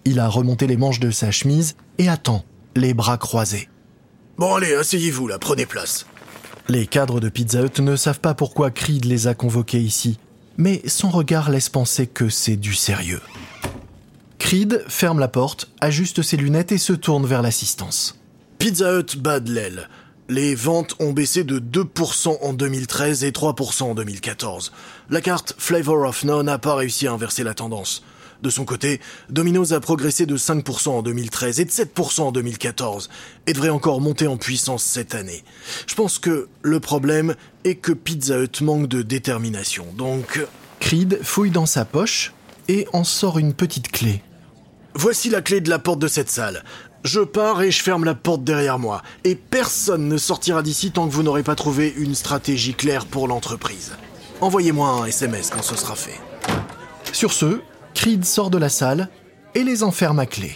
Il 0.05 0.19
a 0.19 0.29
remonté 0.29 0.67
les 0.67 0.77
manches 0.77 0.99
de 0.99 1.13
sa 1.13 1.31
chemise 1.31 1.77
et 1.99 2.09
attend, 2.09 2.45
les 2.75 2.93
bras 2.93 3.19
croisés. 3.19 3.69
Bon 4.37 4.57
allez, 4.57 4.75
asseyez-vous 4.75 5.29
là, 5.29 5.39
prenez 5.39 5.65
place. 5.65 6.07
Les 6.69 6.89
cadres 6.89 7.21
de 7.21 7.29
Pizza 7.29 7.63
Hut 7.63 7.81
ne 7.81 7.95
savent 7.95 8.21
pas 8.21 8.35
pourquoi 8.35 8.73
Creed 8.73 9.05
les 9.05 9.29
a 9.29 9.35
convoqués 9.35 9.81
ici, 9.81 10.19
mais 10.57 10.83
son 10.89 11.11
regard 11.11 11.51
laisse 11.51 11.69
penser 11.69 12.09
que 12.09 12.29
c'est 12.29 12.57
du 12.57 12.75
sérieux. 12.75 13.21
Creed 14.49 14.83
ferme 14.89 15.19
la 15.19 15.29
porte, 15.29 15.69
ajuste 15.83 16.23
ses 16.23 16.39
lunettes 16.39 16.73
et 16.73 16.79
se 16.79 16.95
tourne 16.95 17.27
vers 17.27 17.43
l'assistance. 17.43 18.19
Pizza 18.57 18.99
Hut 18.99 19.19
bat 19.19 19.41
de 19.41 19.53
l'aile. 19.53 19.91
Les 20.31 20.55
ventes 20.55 20.95
ont 21.01 21.13
baissé 21.13 21.45
de 21.45 21.59
2% 21.59 22.39
en 22.41 22.55
2013 22.55 23.25
et 23.25 23.31
3% 23.31 23.83
en 23.83 23.95
2014. 23.95 24.73
La 25.11 25.21
carte 25.21 25.55
Flavor 25.59 26.09
of 26.09 26.25
None 26.25 26.47
n'a 26.47 26.57
pas 26.57 26.77
réussi 26.77 27.07
à 27.07 27.13
inverser 27.13 27.45
la 27.45 27.53
tendance. 27.53 28.03
De 28.41 28.49
son 28.49 28.65
côté, 28.65 29.01
Domino's 29.29 29.73
a 29.73 29.81
progressé 29.81 30.25
de 30.25 30.39
5% 30.39 30.89
en 30.89 31.03
2013 31.03 31.61
et 31.61 31.67
de 31.67 31.71
7% 31.71 32.23
en 32.23 32.33
2014 32.33 33.11
et 33.47 33.53
devrait 33.53 33.69
encore 33.69 34.01
monter 34.01 34.29
en 34.29 34.39
puissance 34.39 34.83
cette 34.83 35.15
année. 35.15 35.45
Je 35.87 35.95
pense 35.95 36.19
que 36.19 36.49
le 36.63 36.81
problème 36.81 37.35
est 37.65 37.75
que 37.75 37.93
Pizza 37.93 38.41
Hut 38.41 38.63
manque 38.63 38.89
de 38.89 39.03
détermination. 39.03 39.85
Donc, 39.99 40.41
Creed 40.81 41.19
fouille 41.23 41.51
dans 41.51 41.67
sa 41.67 41.85
poche 41.85 42.33
et 42.69 42.87
en 42.95 43.05
sort 43.05 43.39
une 43.39 43.53
petite 43.53 43.93
clé. 43.93 44.23
Voici 44.95 45.31
la 45.31 45.43
clé 45.43 45.61
de 45.61 45.71
la 45.71 45.79
porte 45.79 45.99
de 45.99 46.09
cette 46.09 46.31
salle. 46.31 46.65
Je 47.05 47.21
pars 47.21 47.63
et 47.63 47.71
je 47.71 47.83
ferme 47.83 48.05
la 48.05 48.15
porte 48.15 48.45
derrière 48.45 48.79
moi. 48.79 49.03
Et 49.25 49.35
personne 49.35 50.09
ne 50.09 50.19
sortira 50.19 50.63
d'ici 50.63 50.91
tant 50.91 51.07
que 51.07 51.13
vous 51.13 51.23
n'aurez 51.23 51.43
pas 51.43 51.55
trouvé 51.55 51.95
une 51.97 52.15
stratégie 52.15 52.75
claire 52.75 53.07
pour 53.07 53.29
l'entreprise. 53.29 53.93
Envoyez-moi 54.41 54.89
un 54.89 55.07
SMS 55.07 55.51
quand 55.51 55.63
ce 55.63 55.77
sera 55.77 55.95
fait. 55.95 56.21
Sur 57.13 57.33
ce, 57.33 57.61
Creed 57.95 58.25
sort 58.25 58.51
de 58.51 58.59
la 58.59 58.69
salle 58.69 59.09
et 59.55 59.65
les 59.65 59.83
enferme 59.83 60.19
à 60.19 60.27
clé. 60.27 60.53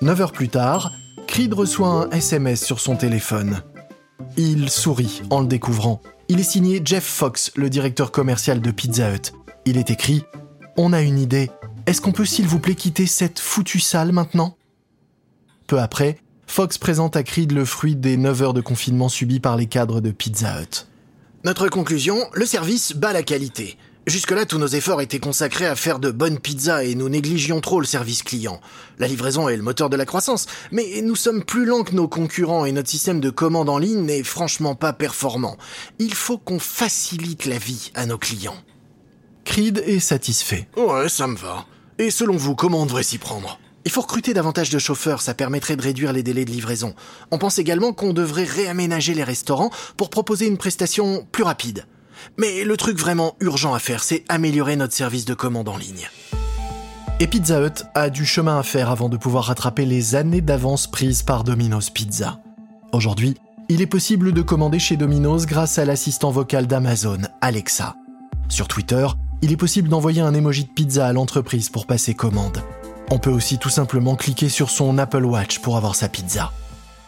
Neuf 0.00 0.20
heures 0.20 0.32
plus 0.32 0.48
tard, 0.48 0.92
Creed 1.26 1.54
reçoit 1.54 1.88
un 1.88 2.10
SMS 2.10 2.62
sur 2.62 2.80
son 2.80 2.96
téléphone. 2.96 3.62
Il 4.36 4.68
sourit 4.68 5.22
en 5.30 5.40
le 5.40 5.46
découvrant. 5.46 6.02
Il 6.28 6.40
est 6.40 6.42
signé 6.42 6.82
Jeff 6.84 7.04
Fox, 7.04 7.52
le 7.56 7.70
directeur 7.70 8.12
commercial 8.12 8.60
de 8.60 8.70
Pizza 8.70 9.14
Hut. 9.14 9.32
Il 9.64 9.78
est 9.78 9.90
écrit 9.90 10.24
On 10.76 10.92
a 10.92 11.00
une 11.00 11.18
idée. 11.18 11.50
Est-ce 11.86 12.00
qu'on 12.00 12.12
peut 12.12 12.24
s'il 12.24 12.46
vous 12.46 12.60
plaît 12.60 12.74
quitter 12.74 13.06
cette 13.06 13.38
foutue 13.38 13.80
salle 13.80 14.12
maintenant? 14.12 14.56
Peu 15.66 15.78
après, 15.78 16.18
Fox 16.46 16.78
présente 16.78 17.14
à 17.14 17.22
Creed 17.22 17.52
le 17.52 17.66
fruit 17.66 17.94
des 17.94 18.16
9 18.16 18.42
heures 18.42 18.54
de 18.54 18.62
confinement 18.62 19.10
subies 19.10 19.40
par 19.40 19.56
les 19.56 19.66
cadres 19.66 20.00
de 20.00 20.10
Pizza 20.10 20.62
Hut. 20.62 20.86
Notre 21.44 21.68
conclusion, 21.68 22.16
le 22.32 22.46
service 22.46 22.92
bat 22.92 23.12
la 23.12 23.22
qualité. 23.22 23.76
Jusque-là, 24.06 24.46
tous 24.46 24.56
nos 24.56 24.66
efforts 24.66 25.02
étaient 25.02 25.18
consacrés 25.18 25.66
à 25.66 25.76
faire 25.76 25.98
de 25.98 26.10
bonnes 26.10 26.38
pizzas 26.38 26.84
et 26.84 26.94
nous 26.94 27.10
négligions 27.10 27.60
trop 27.60 27.80
le 27.80 27.86
service 27.86 28.22
client. 28.22 28.62
La 28.98 29.06
livraison 29.06 29.50
est 29.50 29.56
le 29.56 29.62
moteur 29.62 29.90
de 29.90 29.96
la 29.96 30.06
croissance, 30.06 30.46
mais 30.72 31.02
nous 31.02 31.16
sommes 31.16 31.44
plus 31.44 31.66
lents 31.66 31.84
que 31.84 31.94
nos 31.94 32.08
concurrents 32.08 32.64
et 32.64 32.72
notre 32.72 32.90
système 32.90 33.20
de 33.20 33.30
commande 33.30 33.68
en 33.68 33.78
ligne 33.78 34.06
n'est 34.06 34.22
franchement 34.22 34.74
pas 34.74 34.94
performant. 34.94 35.58
Il 35.98 36.14
faut 36.14 36.38
qu'on 36.38 36.58
facilite 36.58 37.44
la 37.44 37.58
vie 37.58 37.92
à 37.94 38.06
nos 38.06 38.18
clients. 38.18 38.56
Creed 39.44 39.82
est 39.86 40.00
satisfait. 40.00 40.66
Ouais, 40.76 41.10
ça 41.10 41.26
me 41.26 41.36
va. 41.36 41.66
Et 41.98 42.10
selon 42.10 42.36
vous, 42.36 42.56
comment 42.56 42.82
on 42.82 42.86
devrait 42.86 43.04
s'y 43.04 43.18
prendre? 43.18 43.60
Il 43.84 43.90
faut 43.92 44.00
recruter 44.00 44.34
davantage 44.34 44.70
de 44.70 44.78
chauffeurs, 44.80 45.22
ça 45.22 45.34
permettrait 45.34 45.76
de 45.76 45.82
réduire 45.82 46.12
les 46.12 46.24
délais 46.24 46.44
de 46.44 46.50
livraison. 46.50 46.94
On 47.30 47.38
pense 47.38 47.58
également 47.58 47.92
qu'on 47.92 48.12
devrait 48.12 48.44
réaménager 48.44 49.14
les 49.14 49.22
restaurants 49.22 49.70
pour 49.96 50.10
proposer 50.10 50.46
une 50.46 50.56
prestation 50.56 51.24
plus 51.30 51.44
rapide. 51.44 51.86
Mais 52.36 52.64
le 52.64 52.76
truc 52.76 52.98
vraiment 52.98 53.36
urgent 53.40 53.74
à 53.74 53.78
faire, 53.78 54.02
c'est 54.02 54.24
améliorer 54.28 54.74
notre 54.74 54.94
service 54.94 55.24
de 55.24 55.34
commande 55.34 55.68
en 55.68 55.76
ligne. 55.76 56.08
Et 57.20 57.28
Pizza 57.28 57.64
Hut 57.64 57.84
a 57.94 58.10
du 58.10 58.26
chemin 58.26 58.58
à 58.58 58.64
faire 58.64 58.90
avant 58.90 59.08
de 59.08 59.16
pouvoir 59.16 59.44
rattraper 59.44 59.84
les 59.84 60.16
années 60.16 60.40
d'avance 60.40 60.88
prises 60.88 61.22
par 61.22 61.44
Domino's 61.44 61.90
Pizza. 61.90 62.40
Aujourd'hui, 62.92 63.36
il 63.68 63.82
est 63.82 63.86
possible 63.86 64.32
de 64.32 64.42
commander 64.42 64.80
chez 64.80 64.96
Domino's 64.96 65.46
grâce 65.46 65.78
à 65.78 65.84
l'assistant 65.84 66.32
vocal 66.32 66.66
d'Amazon, 66.66 67.20
Alexa. 67.40 67.94
Sur 68.48 68.66
Twitter, 68.66 69.06
il 69.44 69.52
est 69.52 69.58
possible 69.58 69.90
d'envoyer 69.90 70.22
un 70.22 70.32
emoji 70.32 70.64
de 70.64 70.70
pizza 70.70 71.06
à 71.06 71.12
l'entreprise 71.12 71.68
pour 71.68 71.86
passer 71.86 72.14
commande. 72.14 72.62
On 73.10 73.18
peut 73.18 73.30
aussi 73.30 73.58
tout 73.58 73.68
simplement 73.68 74.16
cliquer 74.16 74.48
sur 74.48 74.70
son 74.70 74.96
Apple 74.96 75.26
Watch 75.26 75.58
pour 75.58 75.76
avoir 75.76 75.94
sa 75.94 76.08
pizza. 76.08 76.50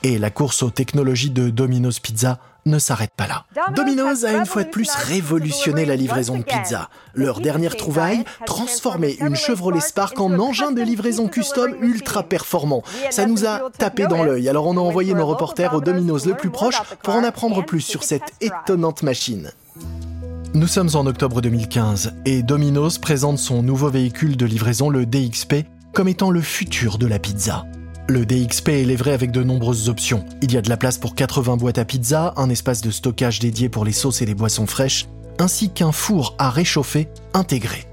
Et 0.02 0.18
la 0.18 0.28
course 0.28 0.62
aux 0.62 0.68
technologies 0.68 1.30
de 1.30 1.48
Domino's 1.48 1.98
Pizza 1.98 2.38
ne 2.66 2.78
s'arrête 2.78 3.12
pas 3.16 3.26
là. 3.26 3.46
Domino's 3.74 4.24
a 4.24 4.32
une 4.32 4.44
fois 4.44 4.64
de 4.64 4.68
plus 4.68 4.90
révolutionné 4.90 5.86
la 5.86 5.96
livraison 5.96 6.36
de 6.36 6.42
pizza. 6.42 6.90
Leur 7.14 7.40
dernière 7.40 7.74
trouvaille, 7.74 8.22
transformer 8.44 9.16
une 9.20 9.34
Chevrolet 9.34 9.80
Spark 9.80 10.20
en 10.20 10.38
engin 10.38 10.72
de 10.72 10.82
livraison 10.82 11.28
custom 11.28 11.74
ultra 11.80 12.22
performant. 12.22 12.82
Ça 13.08 13.24
nous 13.24 13.46
a 13.46 13.70
tapé 13.78 14.06
dans 14.08 14.22
l'œil, 14.22 14.46
alors 14.50 14.66
on 14.66 14.76
a 14.76 14.80
envoyé 14.80 15.14
nos 15.14 15.26
reporters 15.26 15.72
au 15.72 15.80
Domino's 15.80 16.26
le 16.26 16.34
plus 16.34 16.50
proche 16.50 16.82
pour 17.02 17.14
en 17.14 17.24
apprendre 17.24 17.64
plus 17.64 17.80
sur 17.80 18.04
cette 18.04 18.34
étonnante 18.42 19.02
machine. 19.02 19.52
Nous 20.56 20.66
sommes 20.66 20.88
en 20.94 21.04
octobre 21.04 21.42
2015 21.42 22.14
et 22.24 22.42
Domino's 22.42 22.96
présente 22.96 23.38
son 23.38 23.62
nouveau 23.62 23.90
véhicule 23.90 24.38
de 24.38 24.46
livraison, 24.46 24.88
le 24.88 25.04
DXP, 25.04 25.66
comme 25.92 26.08
étant 26.08 26.30
le 26.30 26.40
futur 26.40 26.96
de 26.96 27.06
la 27.06 27.18
pizza. 27.18 27.66
Le 28.08 28.24
DXP 28.24 28.70
est 28.70 28.84
livré 28.84 29.12
avec 29.12 29.32
de 29.32 29.42
nombreuses 29.42 29.90
options. 29.90 30.24
Il 30.40 30.50
y 30.54 30.56
a 30.56 30.62
de 30.62 30.70
la 30.70 30.78
place 30.78 30.96
pour 30.96 31.14
80 31.14 31.58
boîtes 31.58 31.76
à 31.76 31.84
pizza, 31.84 32.32
un 32.38 32.48
espace 32.48 32.80
de 32.80 32.90
stockage 32.90 33.38
dédié 33.38 33.68
pour 33.68 33.84
les 33.84 33.92
sauces 33.92 34.22
et 34.22 34.24
les 34.24 34.32
boissons 34.32 34.66
fraîches, 34.66 35.08
ainsi 35.38 35.68
qu'un 35.68 35.92
four 35.92 36.34
à 36.38 36.48
réchauffer 36.48 37.10
intégré. 37.34 37.84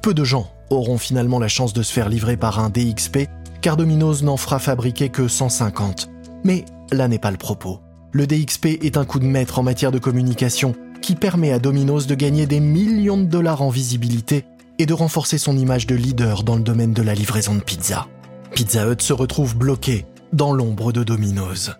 Peu 0.00 0.14
de 0.14 0.22
gens 0.22 0.48
auront 0.70 0.98
finalement 0.98 1.40
la 1.40 1.48
chance 1.48 1.72
de 1.72 1.82
se 1.82 1.92
faire 1.92 2.08
livrer 2.08 2.36
par 2.36 2.60
un 2.60 2.70
DXP, 2.70 3.28
car 3.60 3.76
Domino's 3.76 4.22
n'en 4.22 4.36
fera 4.36 4.60
fabriquer 4.60 5.08
que 5.08 5.26
150. 5.26 6.10
Mais 6.44 6.64
là 6.92 7.08
n'est 7.08 7.18
pas 7.18 7.32
le 7.32 7.38
propos. 7.38 7.80
Le 8.12 8.28
DXP 8.28 8.66
est 8.84 8.96
un 8.98 9.04
coup 9.04 9.18
de 9.18 9.24
maître 9.24 9.58
en 9.58 9.64
matière 9.64 9.90
de 9.90 9.98
communication 9.98 10.76
qui 11.04 11.16
permet 11.16 11.52
à 11.52 11.58
Domino's 11.58 12.06
de 12.06 12.14
gagner 12.14 12.46
des 12.46 12.60
millions 12.60 13.18
de 13.18 13.26
dollars 13.26 13.60
en 13.60 13.68
visibilité 13.68 14.46
et 14.78 14.86
de 14.86 14.94
renforcer 14.94 15.36
son 15.36 15.54
image 15.54 15.86
de 15.86 15.94
leader 15.94 16.44
dans 16.44 16.56
le 16.56 16.62
domaine 16.62 16.94
de 16.94 17.02
la 17.02 17.14
livraison 17.14 17.54
de 17.54 17.60
pizza. 17.60 18.08
Pizza 18.54 18.88
Hut 18.88 19.02
se 19.02 19.12
retrouve 19.12 19.54
bloqué 19.54 20.06
dans 20.32 20.54
l'ombre 20.54 20.92
de 20.92 21.04
Domino's. 21.04 21.72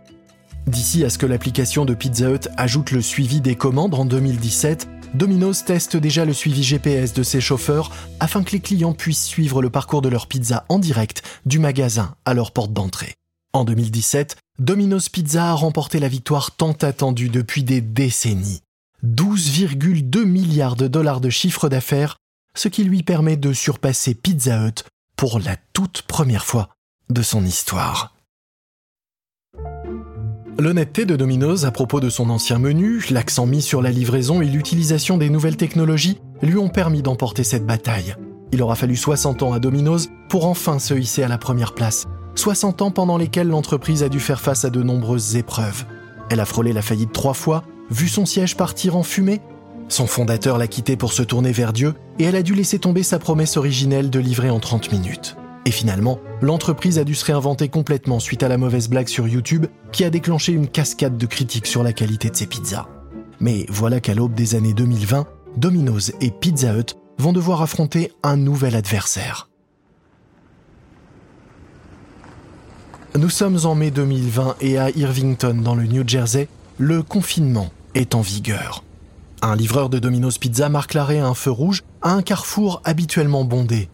D'ici 0.66 1.04
à 1.04 1.10
ce 1.10 1.16
que 1.16 1.24
l'application 1.24 1.87
de 1.87 1.94
Pizza 1.94 2.30
Hut 2.30 2.48
ajoute 2.58 2.90
le 2.90 3.00
suivi 3.00 3.40
des 3.40 3.54
commandes 3.54 3.94
en 3.94 4.04
2017, 4.04 4.88
Domino's 5.14 5.64
teste 5.64 5.96
déjà 5.96 6.26
le 6.26 6.34
suivi 6.34 6.62
GPS 6.62 7.14
de 7.14 7.22
ses 7.22 7.40
chauffeurs 7.40 7.92
afin 8.20 8.42
que 8.42 8.52
les 8.52 8.60
clients 8.60 8.92
puissent 8.92 9.24
suivre 9.24 9.62
le 9.62 9.70
parcours 9.70 10.02
de 10.02 10.10
leur 10.10 10.26
pizza 10.26 10.66
en 10.68 10.78
direct 10.78 11.22
du 11.46 11.58
magasin 11.58 12.14
à 12.26 12.34
leur 12.34 12.52
porte 12.52 12.74
d'entrée. 12.74 13.14
En 13.54 13.64
2017, 13.64 14.37
Domino's 14.58 15.08
Pizza 15.08 15.46
a 15.46 15.54
remporté 15.54 15.98
la 15.98 16.08
victoire 16.08 16.50
tant 16.50 16.72
attendue 16.72 17.30
depuis 17.30 17.64
des 17.64 17.80
décennies. 17.80 18.63
12,2 19.05 20.25
milliards 20.25 20.77
de 20.77 20.88
dollars 20.88 21.21
de 21.21 21.29
chiffre 21.29 21.69
d'affaires, 21.69 22.17
ce 22.57 22.69
qui 22.69 22.85
lui 22.85 23.03
permet 23.03 23.37
de 23.37 23.53
surpasser 23.53 24.14
Pizza 24.14 24.67
Hut 24.67 24.85
pour 25.17 25.38
la 25.38 25.57
toute 25.75 26.03
première 26.03 26.47
fois 26.47 26.71
de 27.11 27.21
son 27.21 27.45
histoire. 27.45 28.14
L'honnêteté 30.59 31.05
de 31.05 31.17
Domino's 31.17 31.64
à 31.64 31.71
propos 31.71 32.01
de 32.01 32.09
son 32.09 32.31
ancien 32.31 32.59
menu, 32.59 33.05
l'accent 33.11 33.45
mis 33.45 33.61
sur 33.61 33.83
la 33.83 33.90
livraison 33.90 34.40
et 34.40 34.47
l'utilisation 34.47 35.19
des 35.19 35.29
nouvelles 35.29 35.57
technologies 35.57 36.21
lui 36.43 36.57
ont 36.57 36.69
permis 36.71 37.03
d'emporter 37.03 37.45
cette 37.45 37.67
bataille. 37.67 38.17
Il 38.53 38.62
aura 38.62 38.77
fallu 38.77 38.97
60 38.97 39.43
ans 39.43 39.53
à 39.53 39.59
Domino's 39.59 40.09
pour 40.29 40.47
enfin 40.47 40.79
se 40.79 40.95
hisser 40.95 41.25
à 41.25 41.29
la 41.29 41.38
première 41.38 41.75
place. 41.75 42.07
60 42.37 42.83
ans 42.83 42.90
pendant 42.90 43.19
lesquels 43.19 43.49
l'entreprise 43.49 44.03
a 44.03 44.09
dû 44.09 44.21
faire 44.21 44.40
face 44.40 44.64
à 44.64 44.71
de 44.71 44.83
nombreuses 44.83 45.37
épreuves. 45.37 45.85
Elle 46.31 46.40
a 46.40 46.47
frôlé 46.47 46.73
la 46.73 46.83
faillite 46.83 47.12
trois 47.12 47.35
fois 47.35 47.64
vu 47.90 48.09
son 48.09 48.27
siège 48.27 48.57
partir 48.57 48.97
en 48.97 49.03
fumée 49.03 49.40
Son 49.88 50.07
fondateur 50.07 50.59
l'a 50.59 50.66
quitté 50.66 50.97
pour 50.97 51.12
se 51.12 51.23
tourner 51.23 51.53
vers 51.53 51.73
Dieu 51.73 51.94
et 52.18 52.25
elle 52.25 52.37
a 52.37 52.42
dû 52.42 52.55
laisser 52.55 52.79
tomber 52.79 53.03
sa 53.03 53.18
promesse 53.18 53.57
originelle 53.57 54.11
de 54.11 54.18
livrer 54.18 54.51
en 54.51 54.61
30 54.61 54.92
minutes. 54.92 55.37
Et 55.66 55.70
finalement, 55.70 56.18
l'entreprise 56.42 56.99
a 56.99 57.05
dû 57.05 57.14
se 57.14 57.25
réinventer 57.25 57.68
complètement 57.68 58.20
suite 58.20 58.42
à 58.42 58.49
la 58.49 58.59
mauvaise 58.59 58.88
blague 58.88 59.09
sur 59.09 59.27
YouTube 59.27 59.66
qui 59.92 60.05
a 60.05 60.11
déclenché 60.11 60.53
une 60.53 60.68
cascade 60.68 61.16
de 61.16 61.27
critiques 61.27 61.66
sur 61.66 61.83
la 61.83 61.92
qualité 61.92 62.29
de 62.29 62.37
ses 62.37 62.47
pizzas. 62.47 62.87
Mais 63.40 63.66
voilà 63.68 64.01
qu'à 64.01 64.14
l'aube 64.14 64.35
des 64.35 64.55
années 64.55 64.75
2020, 64.75 65.27
Domino's 65.57 66.12
et 66.20 66.31
Pizza 66.31 66.77
Hut 66.77 66.94
vont 67.18 67.33
devoir 67.33 67.62
affronter 67.62 68.12
un 68.23 68.37
nouvel 68.37 68.75
adversaire. 68.75 69.49
Nous 73.16 73.31
sommes 73.31 73.59
en 73.64 73.77
mai 73.77 73.92
2020 73.92 74.57
et 74.61 74.77
à 74.77 74.90
Irvington, 74.90 75.55
dans 75.62 75.77
le 75.77 75.85
New 75.85 76.03
Jersey, 76.07 76.49
le 76.78 77.02
confinement 77.04 77.70
est 77.94 78.14
en 78.14 78.20
vigueur. 78.20 78.82
Un 79.42 79.54
livreur 79.54 79.88
de 79.90 79.98
Domino's 80.00 80.38
Pizza 80.38 80.68
marque 80.68 80.94
l'arrêt 80.94 81.20
à 81.20 81.26
un 81.26 81.34
feu 81.34 81.50
rouge 81.50 81.82
à 82.02 82.12
un 82.12 82.22
carrefour 82.22 82.80
habituellement 82.84 83.44
bondé. 83.44 83.88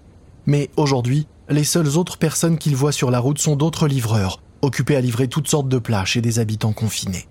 Mais 0.46 0.70
aujourd'hui, 0.76 1.26
les 1.50 1.64
seules 1.64 1.98
autres 1.98 2.16
personnes 2.16 2.56
qu'il 2.56 2.76
voit 2.76 2.92
sur 2.92 3.10
la 3.10 3.18
route 3.18 3.38
sont 3.38 3.56
d'autres 3.56 3.86
livreurs, 3.86 4.40
occupés 4.62 4.96
à 4.96 5.00
livrer 5.02 5.28
toutes 5.28 5.48
sortes 5.48 5.68
de 5.68 5.78
plats 5.78 6.06
chez 6.06 6.22
des 6.22 6.38
habitants 6.38 6.72
confinés. 6.72 7.26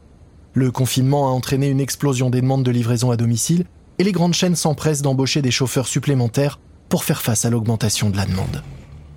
Le 0.53 0.69
confinement 0.71 1.27
a 1.27 1.31
entraîné 1.31 1.69
une 1.69 1.79
explosion 1.79 2.29
des 2.29 2.41
demandes 2.41 2.63
de 2.63 2.71
livraison 2.71 3.09
à 3.09 3.17
domicile 3.17 3.65
et 3.97 4.03
les 4.03 4.12
grandes 4.12 4.33
chaînes 4.33 4.55
s'empressent 4.55 5.01
d'embaucher 5.01 5.41
des 5.41 5.51
chauffeurs 5.51 5.88
supplémentaires 5.88 6.59
pour 6.89 7.03
faire 7.03 7.21
face 7.21 7.45
à 7.45 7.49
l'augmentation 7.49 8.09
de 8.09 8.17
la 8.17 8.25
demande. 8.25 8.62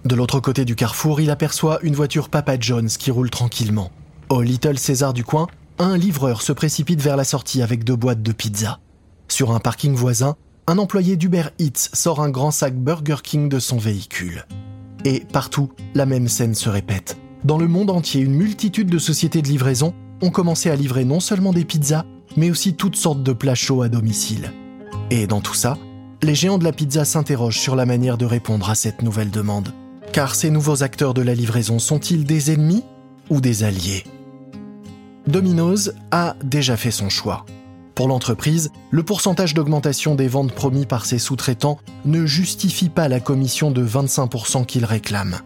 De 0.04 0.14
l'autre 0.14 0.40
côté 0.40 0.64
du 0.64 0.76
carrefour, 0.76 1.20
il 1.20 1.30
aperçoit 1.30 1.78
une 1.82 1.94
voiture 1.94 2.28
Papa 2.28 2.56
John's 2.58 2.96
qui 2.96 3.10
roule 3.10 3.30
tranquillement. 3.30 3.90
Au 4.30 4.40
Little 4.40 4.78
César 4.78 5.12
du 5.12 5.24
coin, 5.24 5.46
un 5.82 5.96
livreur 5.96 6.42
se 6.42 6.52
précipite 6.52 7.00
vers 7.00 7.16
la 7.16 7.24
sortie 7.24 7.62
avec 7.62 7.84
deux 7.84 7.96
boîtes 7.96 8.22
de 8.22 8.32
pizza. 8.32 8.78
Sur 9.28 9.52
un 9.52 9.58
parking 9.58 9.94
voisin, 9.94 10.36
un 10.66 10.78
employé 10.78 11.16
d'Uber 11.16 11.46
Eats 11.58 11.90
sort 11.92 12.20
un 12.20 12.30
grand 12.30 12.52
sac 12.52 12.74
Burger 12.74 13.16
King 13.22 13.48
de 13.48 13.58
son 13.58 13.78
véhicule. 13.78 14.46
Et 15.04 15.20
partout, 15.32 15.72
la 15.94 16.06
même 16.06 16.28
scène 16.28 16.54
se 16.54 16.68
répète. 16.68 17.16
Dans 17.44 17.58
le 17.58 17.66
monde 17.66 17.90
entier, 17.90 18.20
une 18.20 18.34
multitude 18.34 18.88
de 18.88 18.98
sociétés 18.98 19.42
de 19.42 19.48
livraison 19.48 19.92
ont 20.20 20.30
commencé 20.30 20.70
à 20.70 20.76
livrer 20.76 21.04
non 21.04 21.18
seulement 21.18 21.52
des 21.52 21.64
pizzas, 21.64 22.04
mais 22.36 22.50
aussi 22.50 22.74
toutes 22.74 22.96
sortes 22.96 23.24
de 23.24 23.32
plats 23.32 23.56
chauds 23.56 23.82
à 23.82 23.88
domicile. 23.88 24.52
Et 25.10 25.26
dans 25.26 25.40
tout 25.40 25.54
ça, 25.54 25.76
les 26.22 26.36
géants 26.36 26.58
de 26.58 26.64
la 26.64 26.72
pizza 26.72 27.04
s'interrogent 27.04 27.58
sur 27.58 27.74
la 27.74 27.86
manière 27.86 28.18
de 28.18 28.24
répondre 28.24 28.70
à 28.70 28.76
cette 28.76 29.02
nouvelle 29.02 29.32
demande. 29.32 29.74
Car 30.12 30.36
ces 30.36 30.50
nouveaux 30.50 30.84
acteurs 30.84 31.14
de 31.14 31.22
la 31.22 31.34
livraison 31.34 31.80
sont-ils 31.80 32.24
des 32.24 32.52
ennemis 32.52 32.84
ou 33.30 33.40
des 33.40 33.64
alliés? 33.64 34.04
Domino's 35.26 35.92
a 36.10 36.34
déjà 36.42 36.76
fait 36.76 36.90
son 36.90 37.08
choix. 37.08 37.46
Pour 37.94 38.08
l'entreprise, 38.08 38.70
le 38.90 39.02
pourcentage 39.02 39.54
d'augmentation 39.54 40.14
des 40.14 40.26
ventes 40.26 40.52
promis 40.52 40.86
par 40.86 41.06
ses 41.06 41.18
sous-traitants 41.18 41.78
ne 42.04 42.26
justifie 42.26 42.88
pas 42.88 43.08
la 43.08 43.20
commission 43.20 43.70
de 43.70 43.86
25% 43.86 44.66
qu'il 44.66 44.84
réclame. 44.84 45.38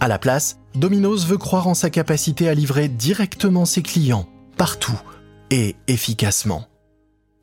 À 0.00 0.08
la 0.08 0.18
place, 0.18 0.58
Domino's 0.74 1.26
veut 1.26 1.38
croire 1.38 1.66
en 1.66 1.74
sa 1.74 1.90
capacité 1.90 2.48
à 2.48 2.54
livrer 2.54 2.88
directement 2.88 3.64
ses 3.64 3.82
clients, 3.82 4.28
partout, 4.56 5.00
et 5.50 5.76
efficacement. 5.88 6.66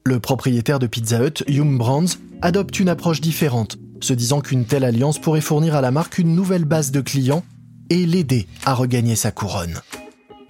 Le 0.06 0.20
propriétaire 0.20 0.80
de 0.80 0.88
Pizza 0.88 1.26
Hut, 1.26 1.44
Yum 1.48 1.78
Brands, 1.78 2.18
adopte 2.42 2.80
une 2.80 2.90
approche 2.90 3.22
différente, 3.22 3.78
se 4.02 4.14
disant 4.14 4.42
qu'une 4.42 4.66
telle 4.66 4.84
alliance 4.84 5.20
pourrait 5.20 5.42
fournir 5.42 5.76
à 5.76 5.82
la 5.82 5.92
marque 5.92 6.20
une 6.20 6.36
nouvelle 6.36 6.66
base 6.66 6.92
de 6.92 7.02
clients 7.02 7.44
et 7.90 8.06
l'aider 8.06 8.48
à 8.66 8.74
regagner 8.74 9.16
sa 9.16 9.32
couronne. 9.32 9.80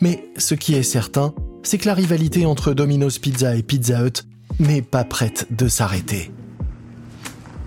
Mais 0.04 0.28
ce 0.38 0.54
qui 0.54 0.76
est 0.76 0.84
certain, 0.84 1.34
c'est 1.64 1.78
que 1.78 1.88
la 1.88 1.94
rivalité 1.94 2.46
entre 2.46 2.74
Domino's 2.74 3.20
Pizza 3.20 3.56
et 3.56 3.64
Pizza 3.64 4.06
Hut 4.06 4.26
n'est 4.60 4.82
pas 4.82 5.06
prête 5.06 5.48
de 5.50 5.70
s'arrêter. 5.70 6.30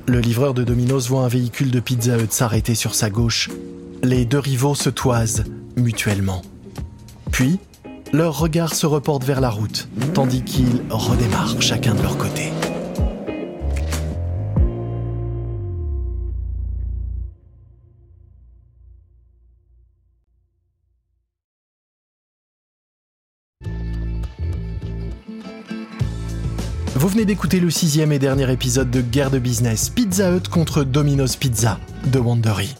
Le 0.06 0.20
livreur 0.20 0.52
de 0.52 0.62
Domino's 0.62 1.08
voit 1.08 1.22
un 1.22 1.28
véhicule 1.28 1.70
de 1.70 1.80
Pizza 1.80 2.18
Hut 2.18 2.26
s'arrêter 2.28 2.74
sur 2.74 2.94
sa 2.94 3.08
gauche. 3.08 3.48
Les 4.02 4.26
deux 4.26 4.38
rivaux 4.38 4.74
se 4.74 4.90
toisent 4.90 5.44
mutuellement. 5.78 6.42
Puis, 7.32 7.58
leurs 8.12 8.38
regards 8.38 8.74
se 8.74 8.84
reportent 8.84 9.24
vers 9.24 9.40
la 9.40 9.48
route, 9.48 9.88
tandis 10.12 10.42
qu'ils 10.42 10.82
redémarrent 10.90 11.62
chacun 11.62 11.94
de 11.94 12.02
leur 12.02 12.18
côté. 12.18 12.52
Vous 27.06 27.12
venez 27.12 27.24
d'écouter 27.24 27.60
le 27.60 27.70
sixième 27.70 28.10
et 28.10 28.18
dernier 28.18 28.50
épisode 28.50 28.90
de 28.90 29.00
Guerre 29.00 29.30
de 29.30 29.38
business 29.38 29.90
Pizza 29.90 30.32
Hut 30.32 30.48
contre 30.50 30.82
Domino's 30.82 31.36
Pizza 31.36 31.78
de 32.06 32.18
Wandery. 32.18 32.74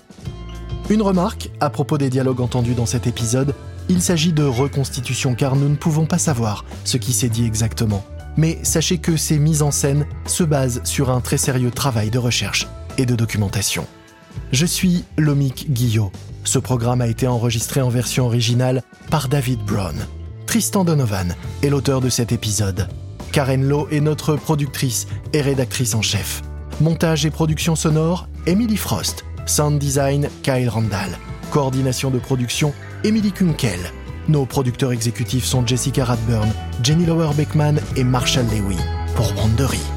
Une 0.90 1.00
remarque 1.00 1.50
à 1.60 1.70
propos 1.70 1.96
des 1.96 2.10
dialogues 2.10 2.40
entendus 2.40 2.74
dans 2.74 2.86
cet 2.86 3.06
épisode, 3.06 3.54
il 3.88 4.02
s'agit 4.02 4.32
de 4.32 4.42
reconstitution 4.42 5.36
car 5.36 5.54
nous 5.54 5.68
ne 5.68 5.76
pouvons 5.76 6.06
pas 6.06 6.18
savoir 6.18 6.64
ce 6.82 6.96
qui 6.96 7.12
s'est 7.12 7.28
dit 7.28 7.46
exactement. 7.46 8.04
Mais 8.36 8.58
sachez 8.64 8.98
que 8.98 9.16
ces 9.16 9.38
mises 9.38 9.62
en 9.62 9.70
scène 9.70 10.08
se 10.26 10.42
basent 10.42 10.80
sur 10.82 11.10
un 11.10 11.20
très 11.20 11.38
sérieux 11.38 11.70
travail 11.70 12.10
de 12.10 12.18
recherche 12.18 12.66
et 12.98 13.06
de 13.06 13.14
documentation. 13.14 13.86
Je 14.50 14.66
suis 14.66 15.04
Lomik 15.16 15.70
Guillot. 15.70 16.10
Ce 16.42 16.58
programme 16.58 17.00
a 17.00 17.06
été 17.06 17.28
enregistré 17.28 17.80
en 17.80 17.90
version 17.90 18.26
originale 18.26 18.82
par 19.08 19.28
David 19.28 19.60
Brown. 19.60 19.94
Tristan 20.46 20.84
Donovan 20.84 21.36
est 21.62 21.70
l'auteur 21.70 22.00
de 22.00 22.08
cet 22.08 22.32
épisode. 22.32 22.88
Karen 23.36 23.68
Lowe 23.68 23.86
est 23.90 24.00
notre 24.00 24.34
productrice 24.36 25.06
et 25.34 25.42
rédactrice 25.42 25.94
en 25.94 26.00
chef. 26.00 26.40
Montage 26.80 27.26
et 27.26 27.30
production 27.30 27.76
sonore, 27.76 28.28
Emily 28.46 28.78
Frost. 28.78 29.26
Sound 29.44 29.78
design, 29.78 30.30
Kyle 30.42 30.70
Randall. 30.70 31.18
Coordination 31.50 32.10
de 32.10 32.18
production, 32.18 32.72
Emily 33.04 33.32
Kunkel. 33.32 33.78
Nos 34.28 34.46
producteurs 34.46 34.92
exécutifs 34.92 35.44
sont 35.44 35.66
Jessica 35.66 36.06
Radburn, 36.06 36.48
Jenny 36.82 37.04
Lower 37.04 37.34
Beckman 37.36 37.78
et 37.94 38.04
Marshall 38.04 38.46
Lewy 38.46 38.78
pour 39.16 39.30
Wandery. 39.36 39.95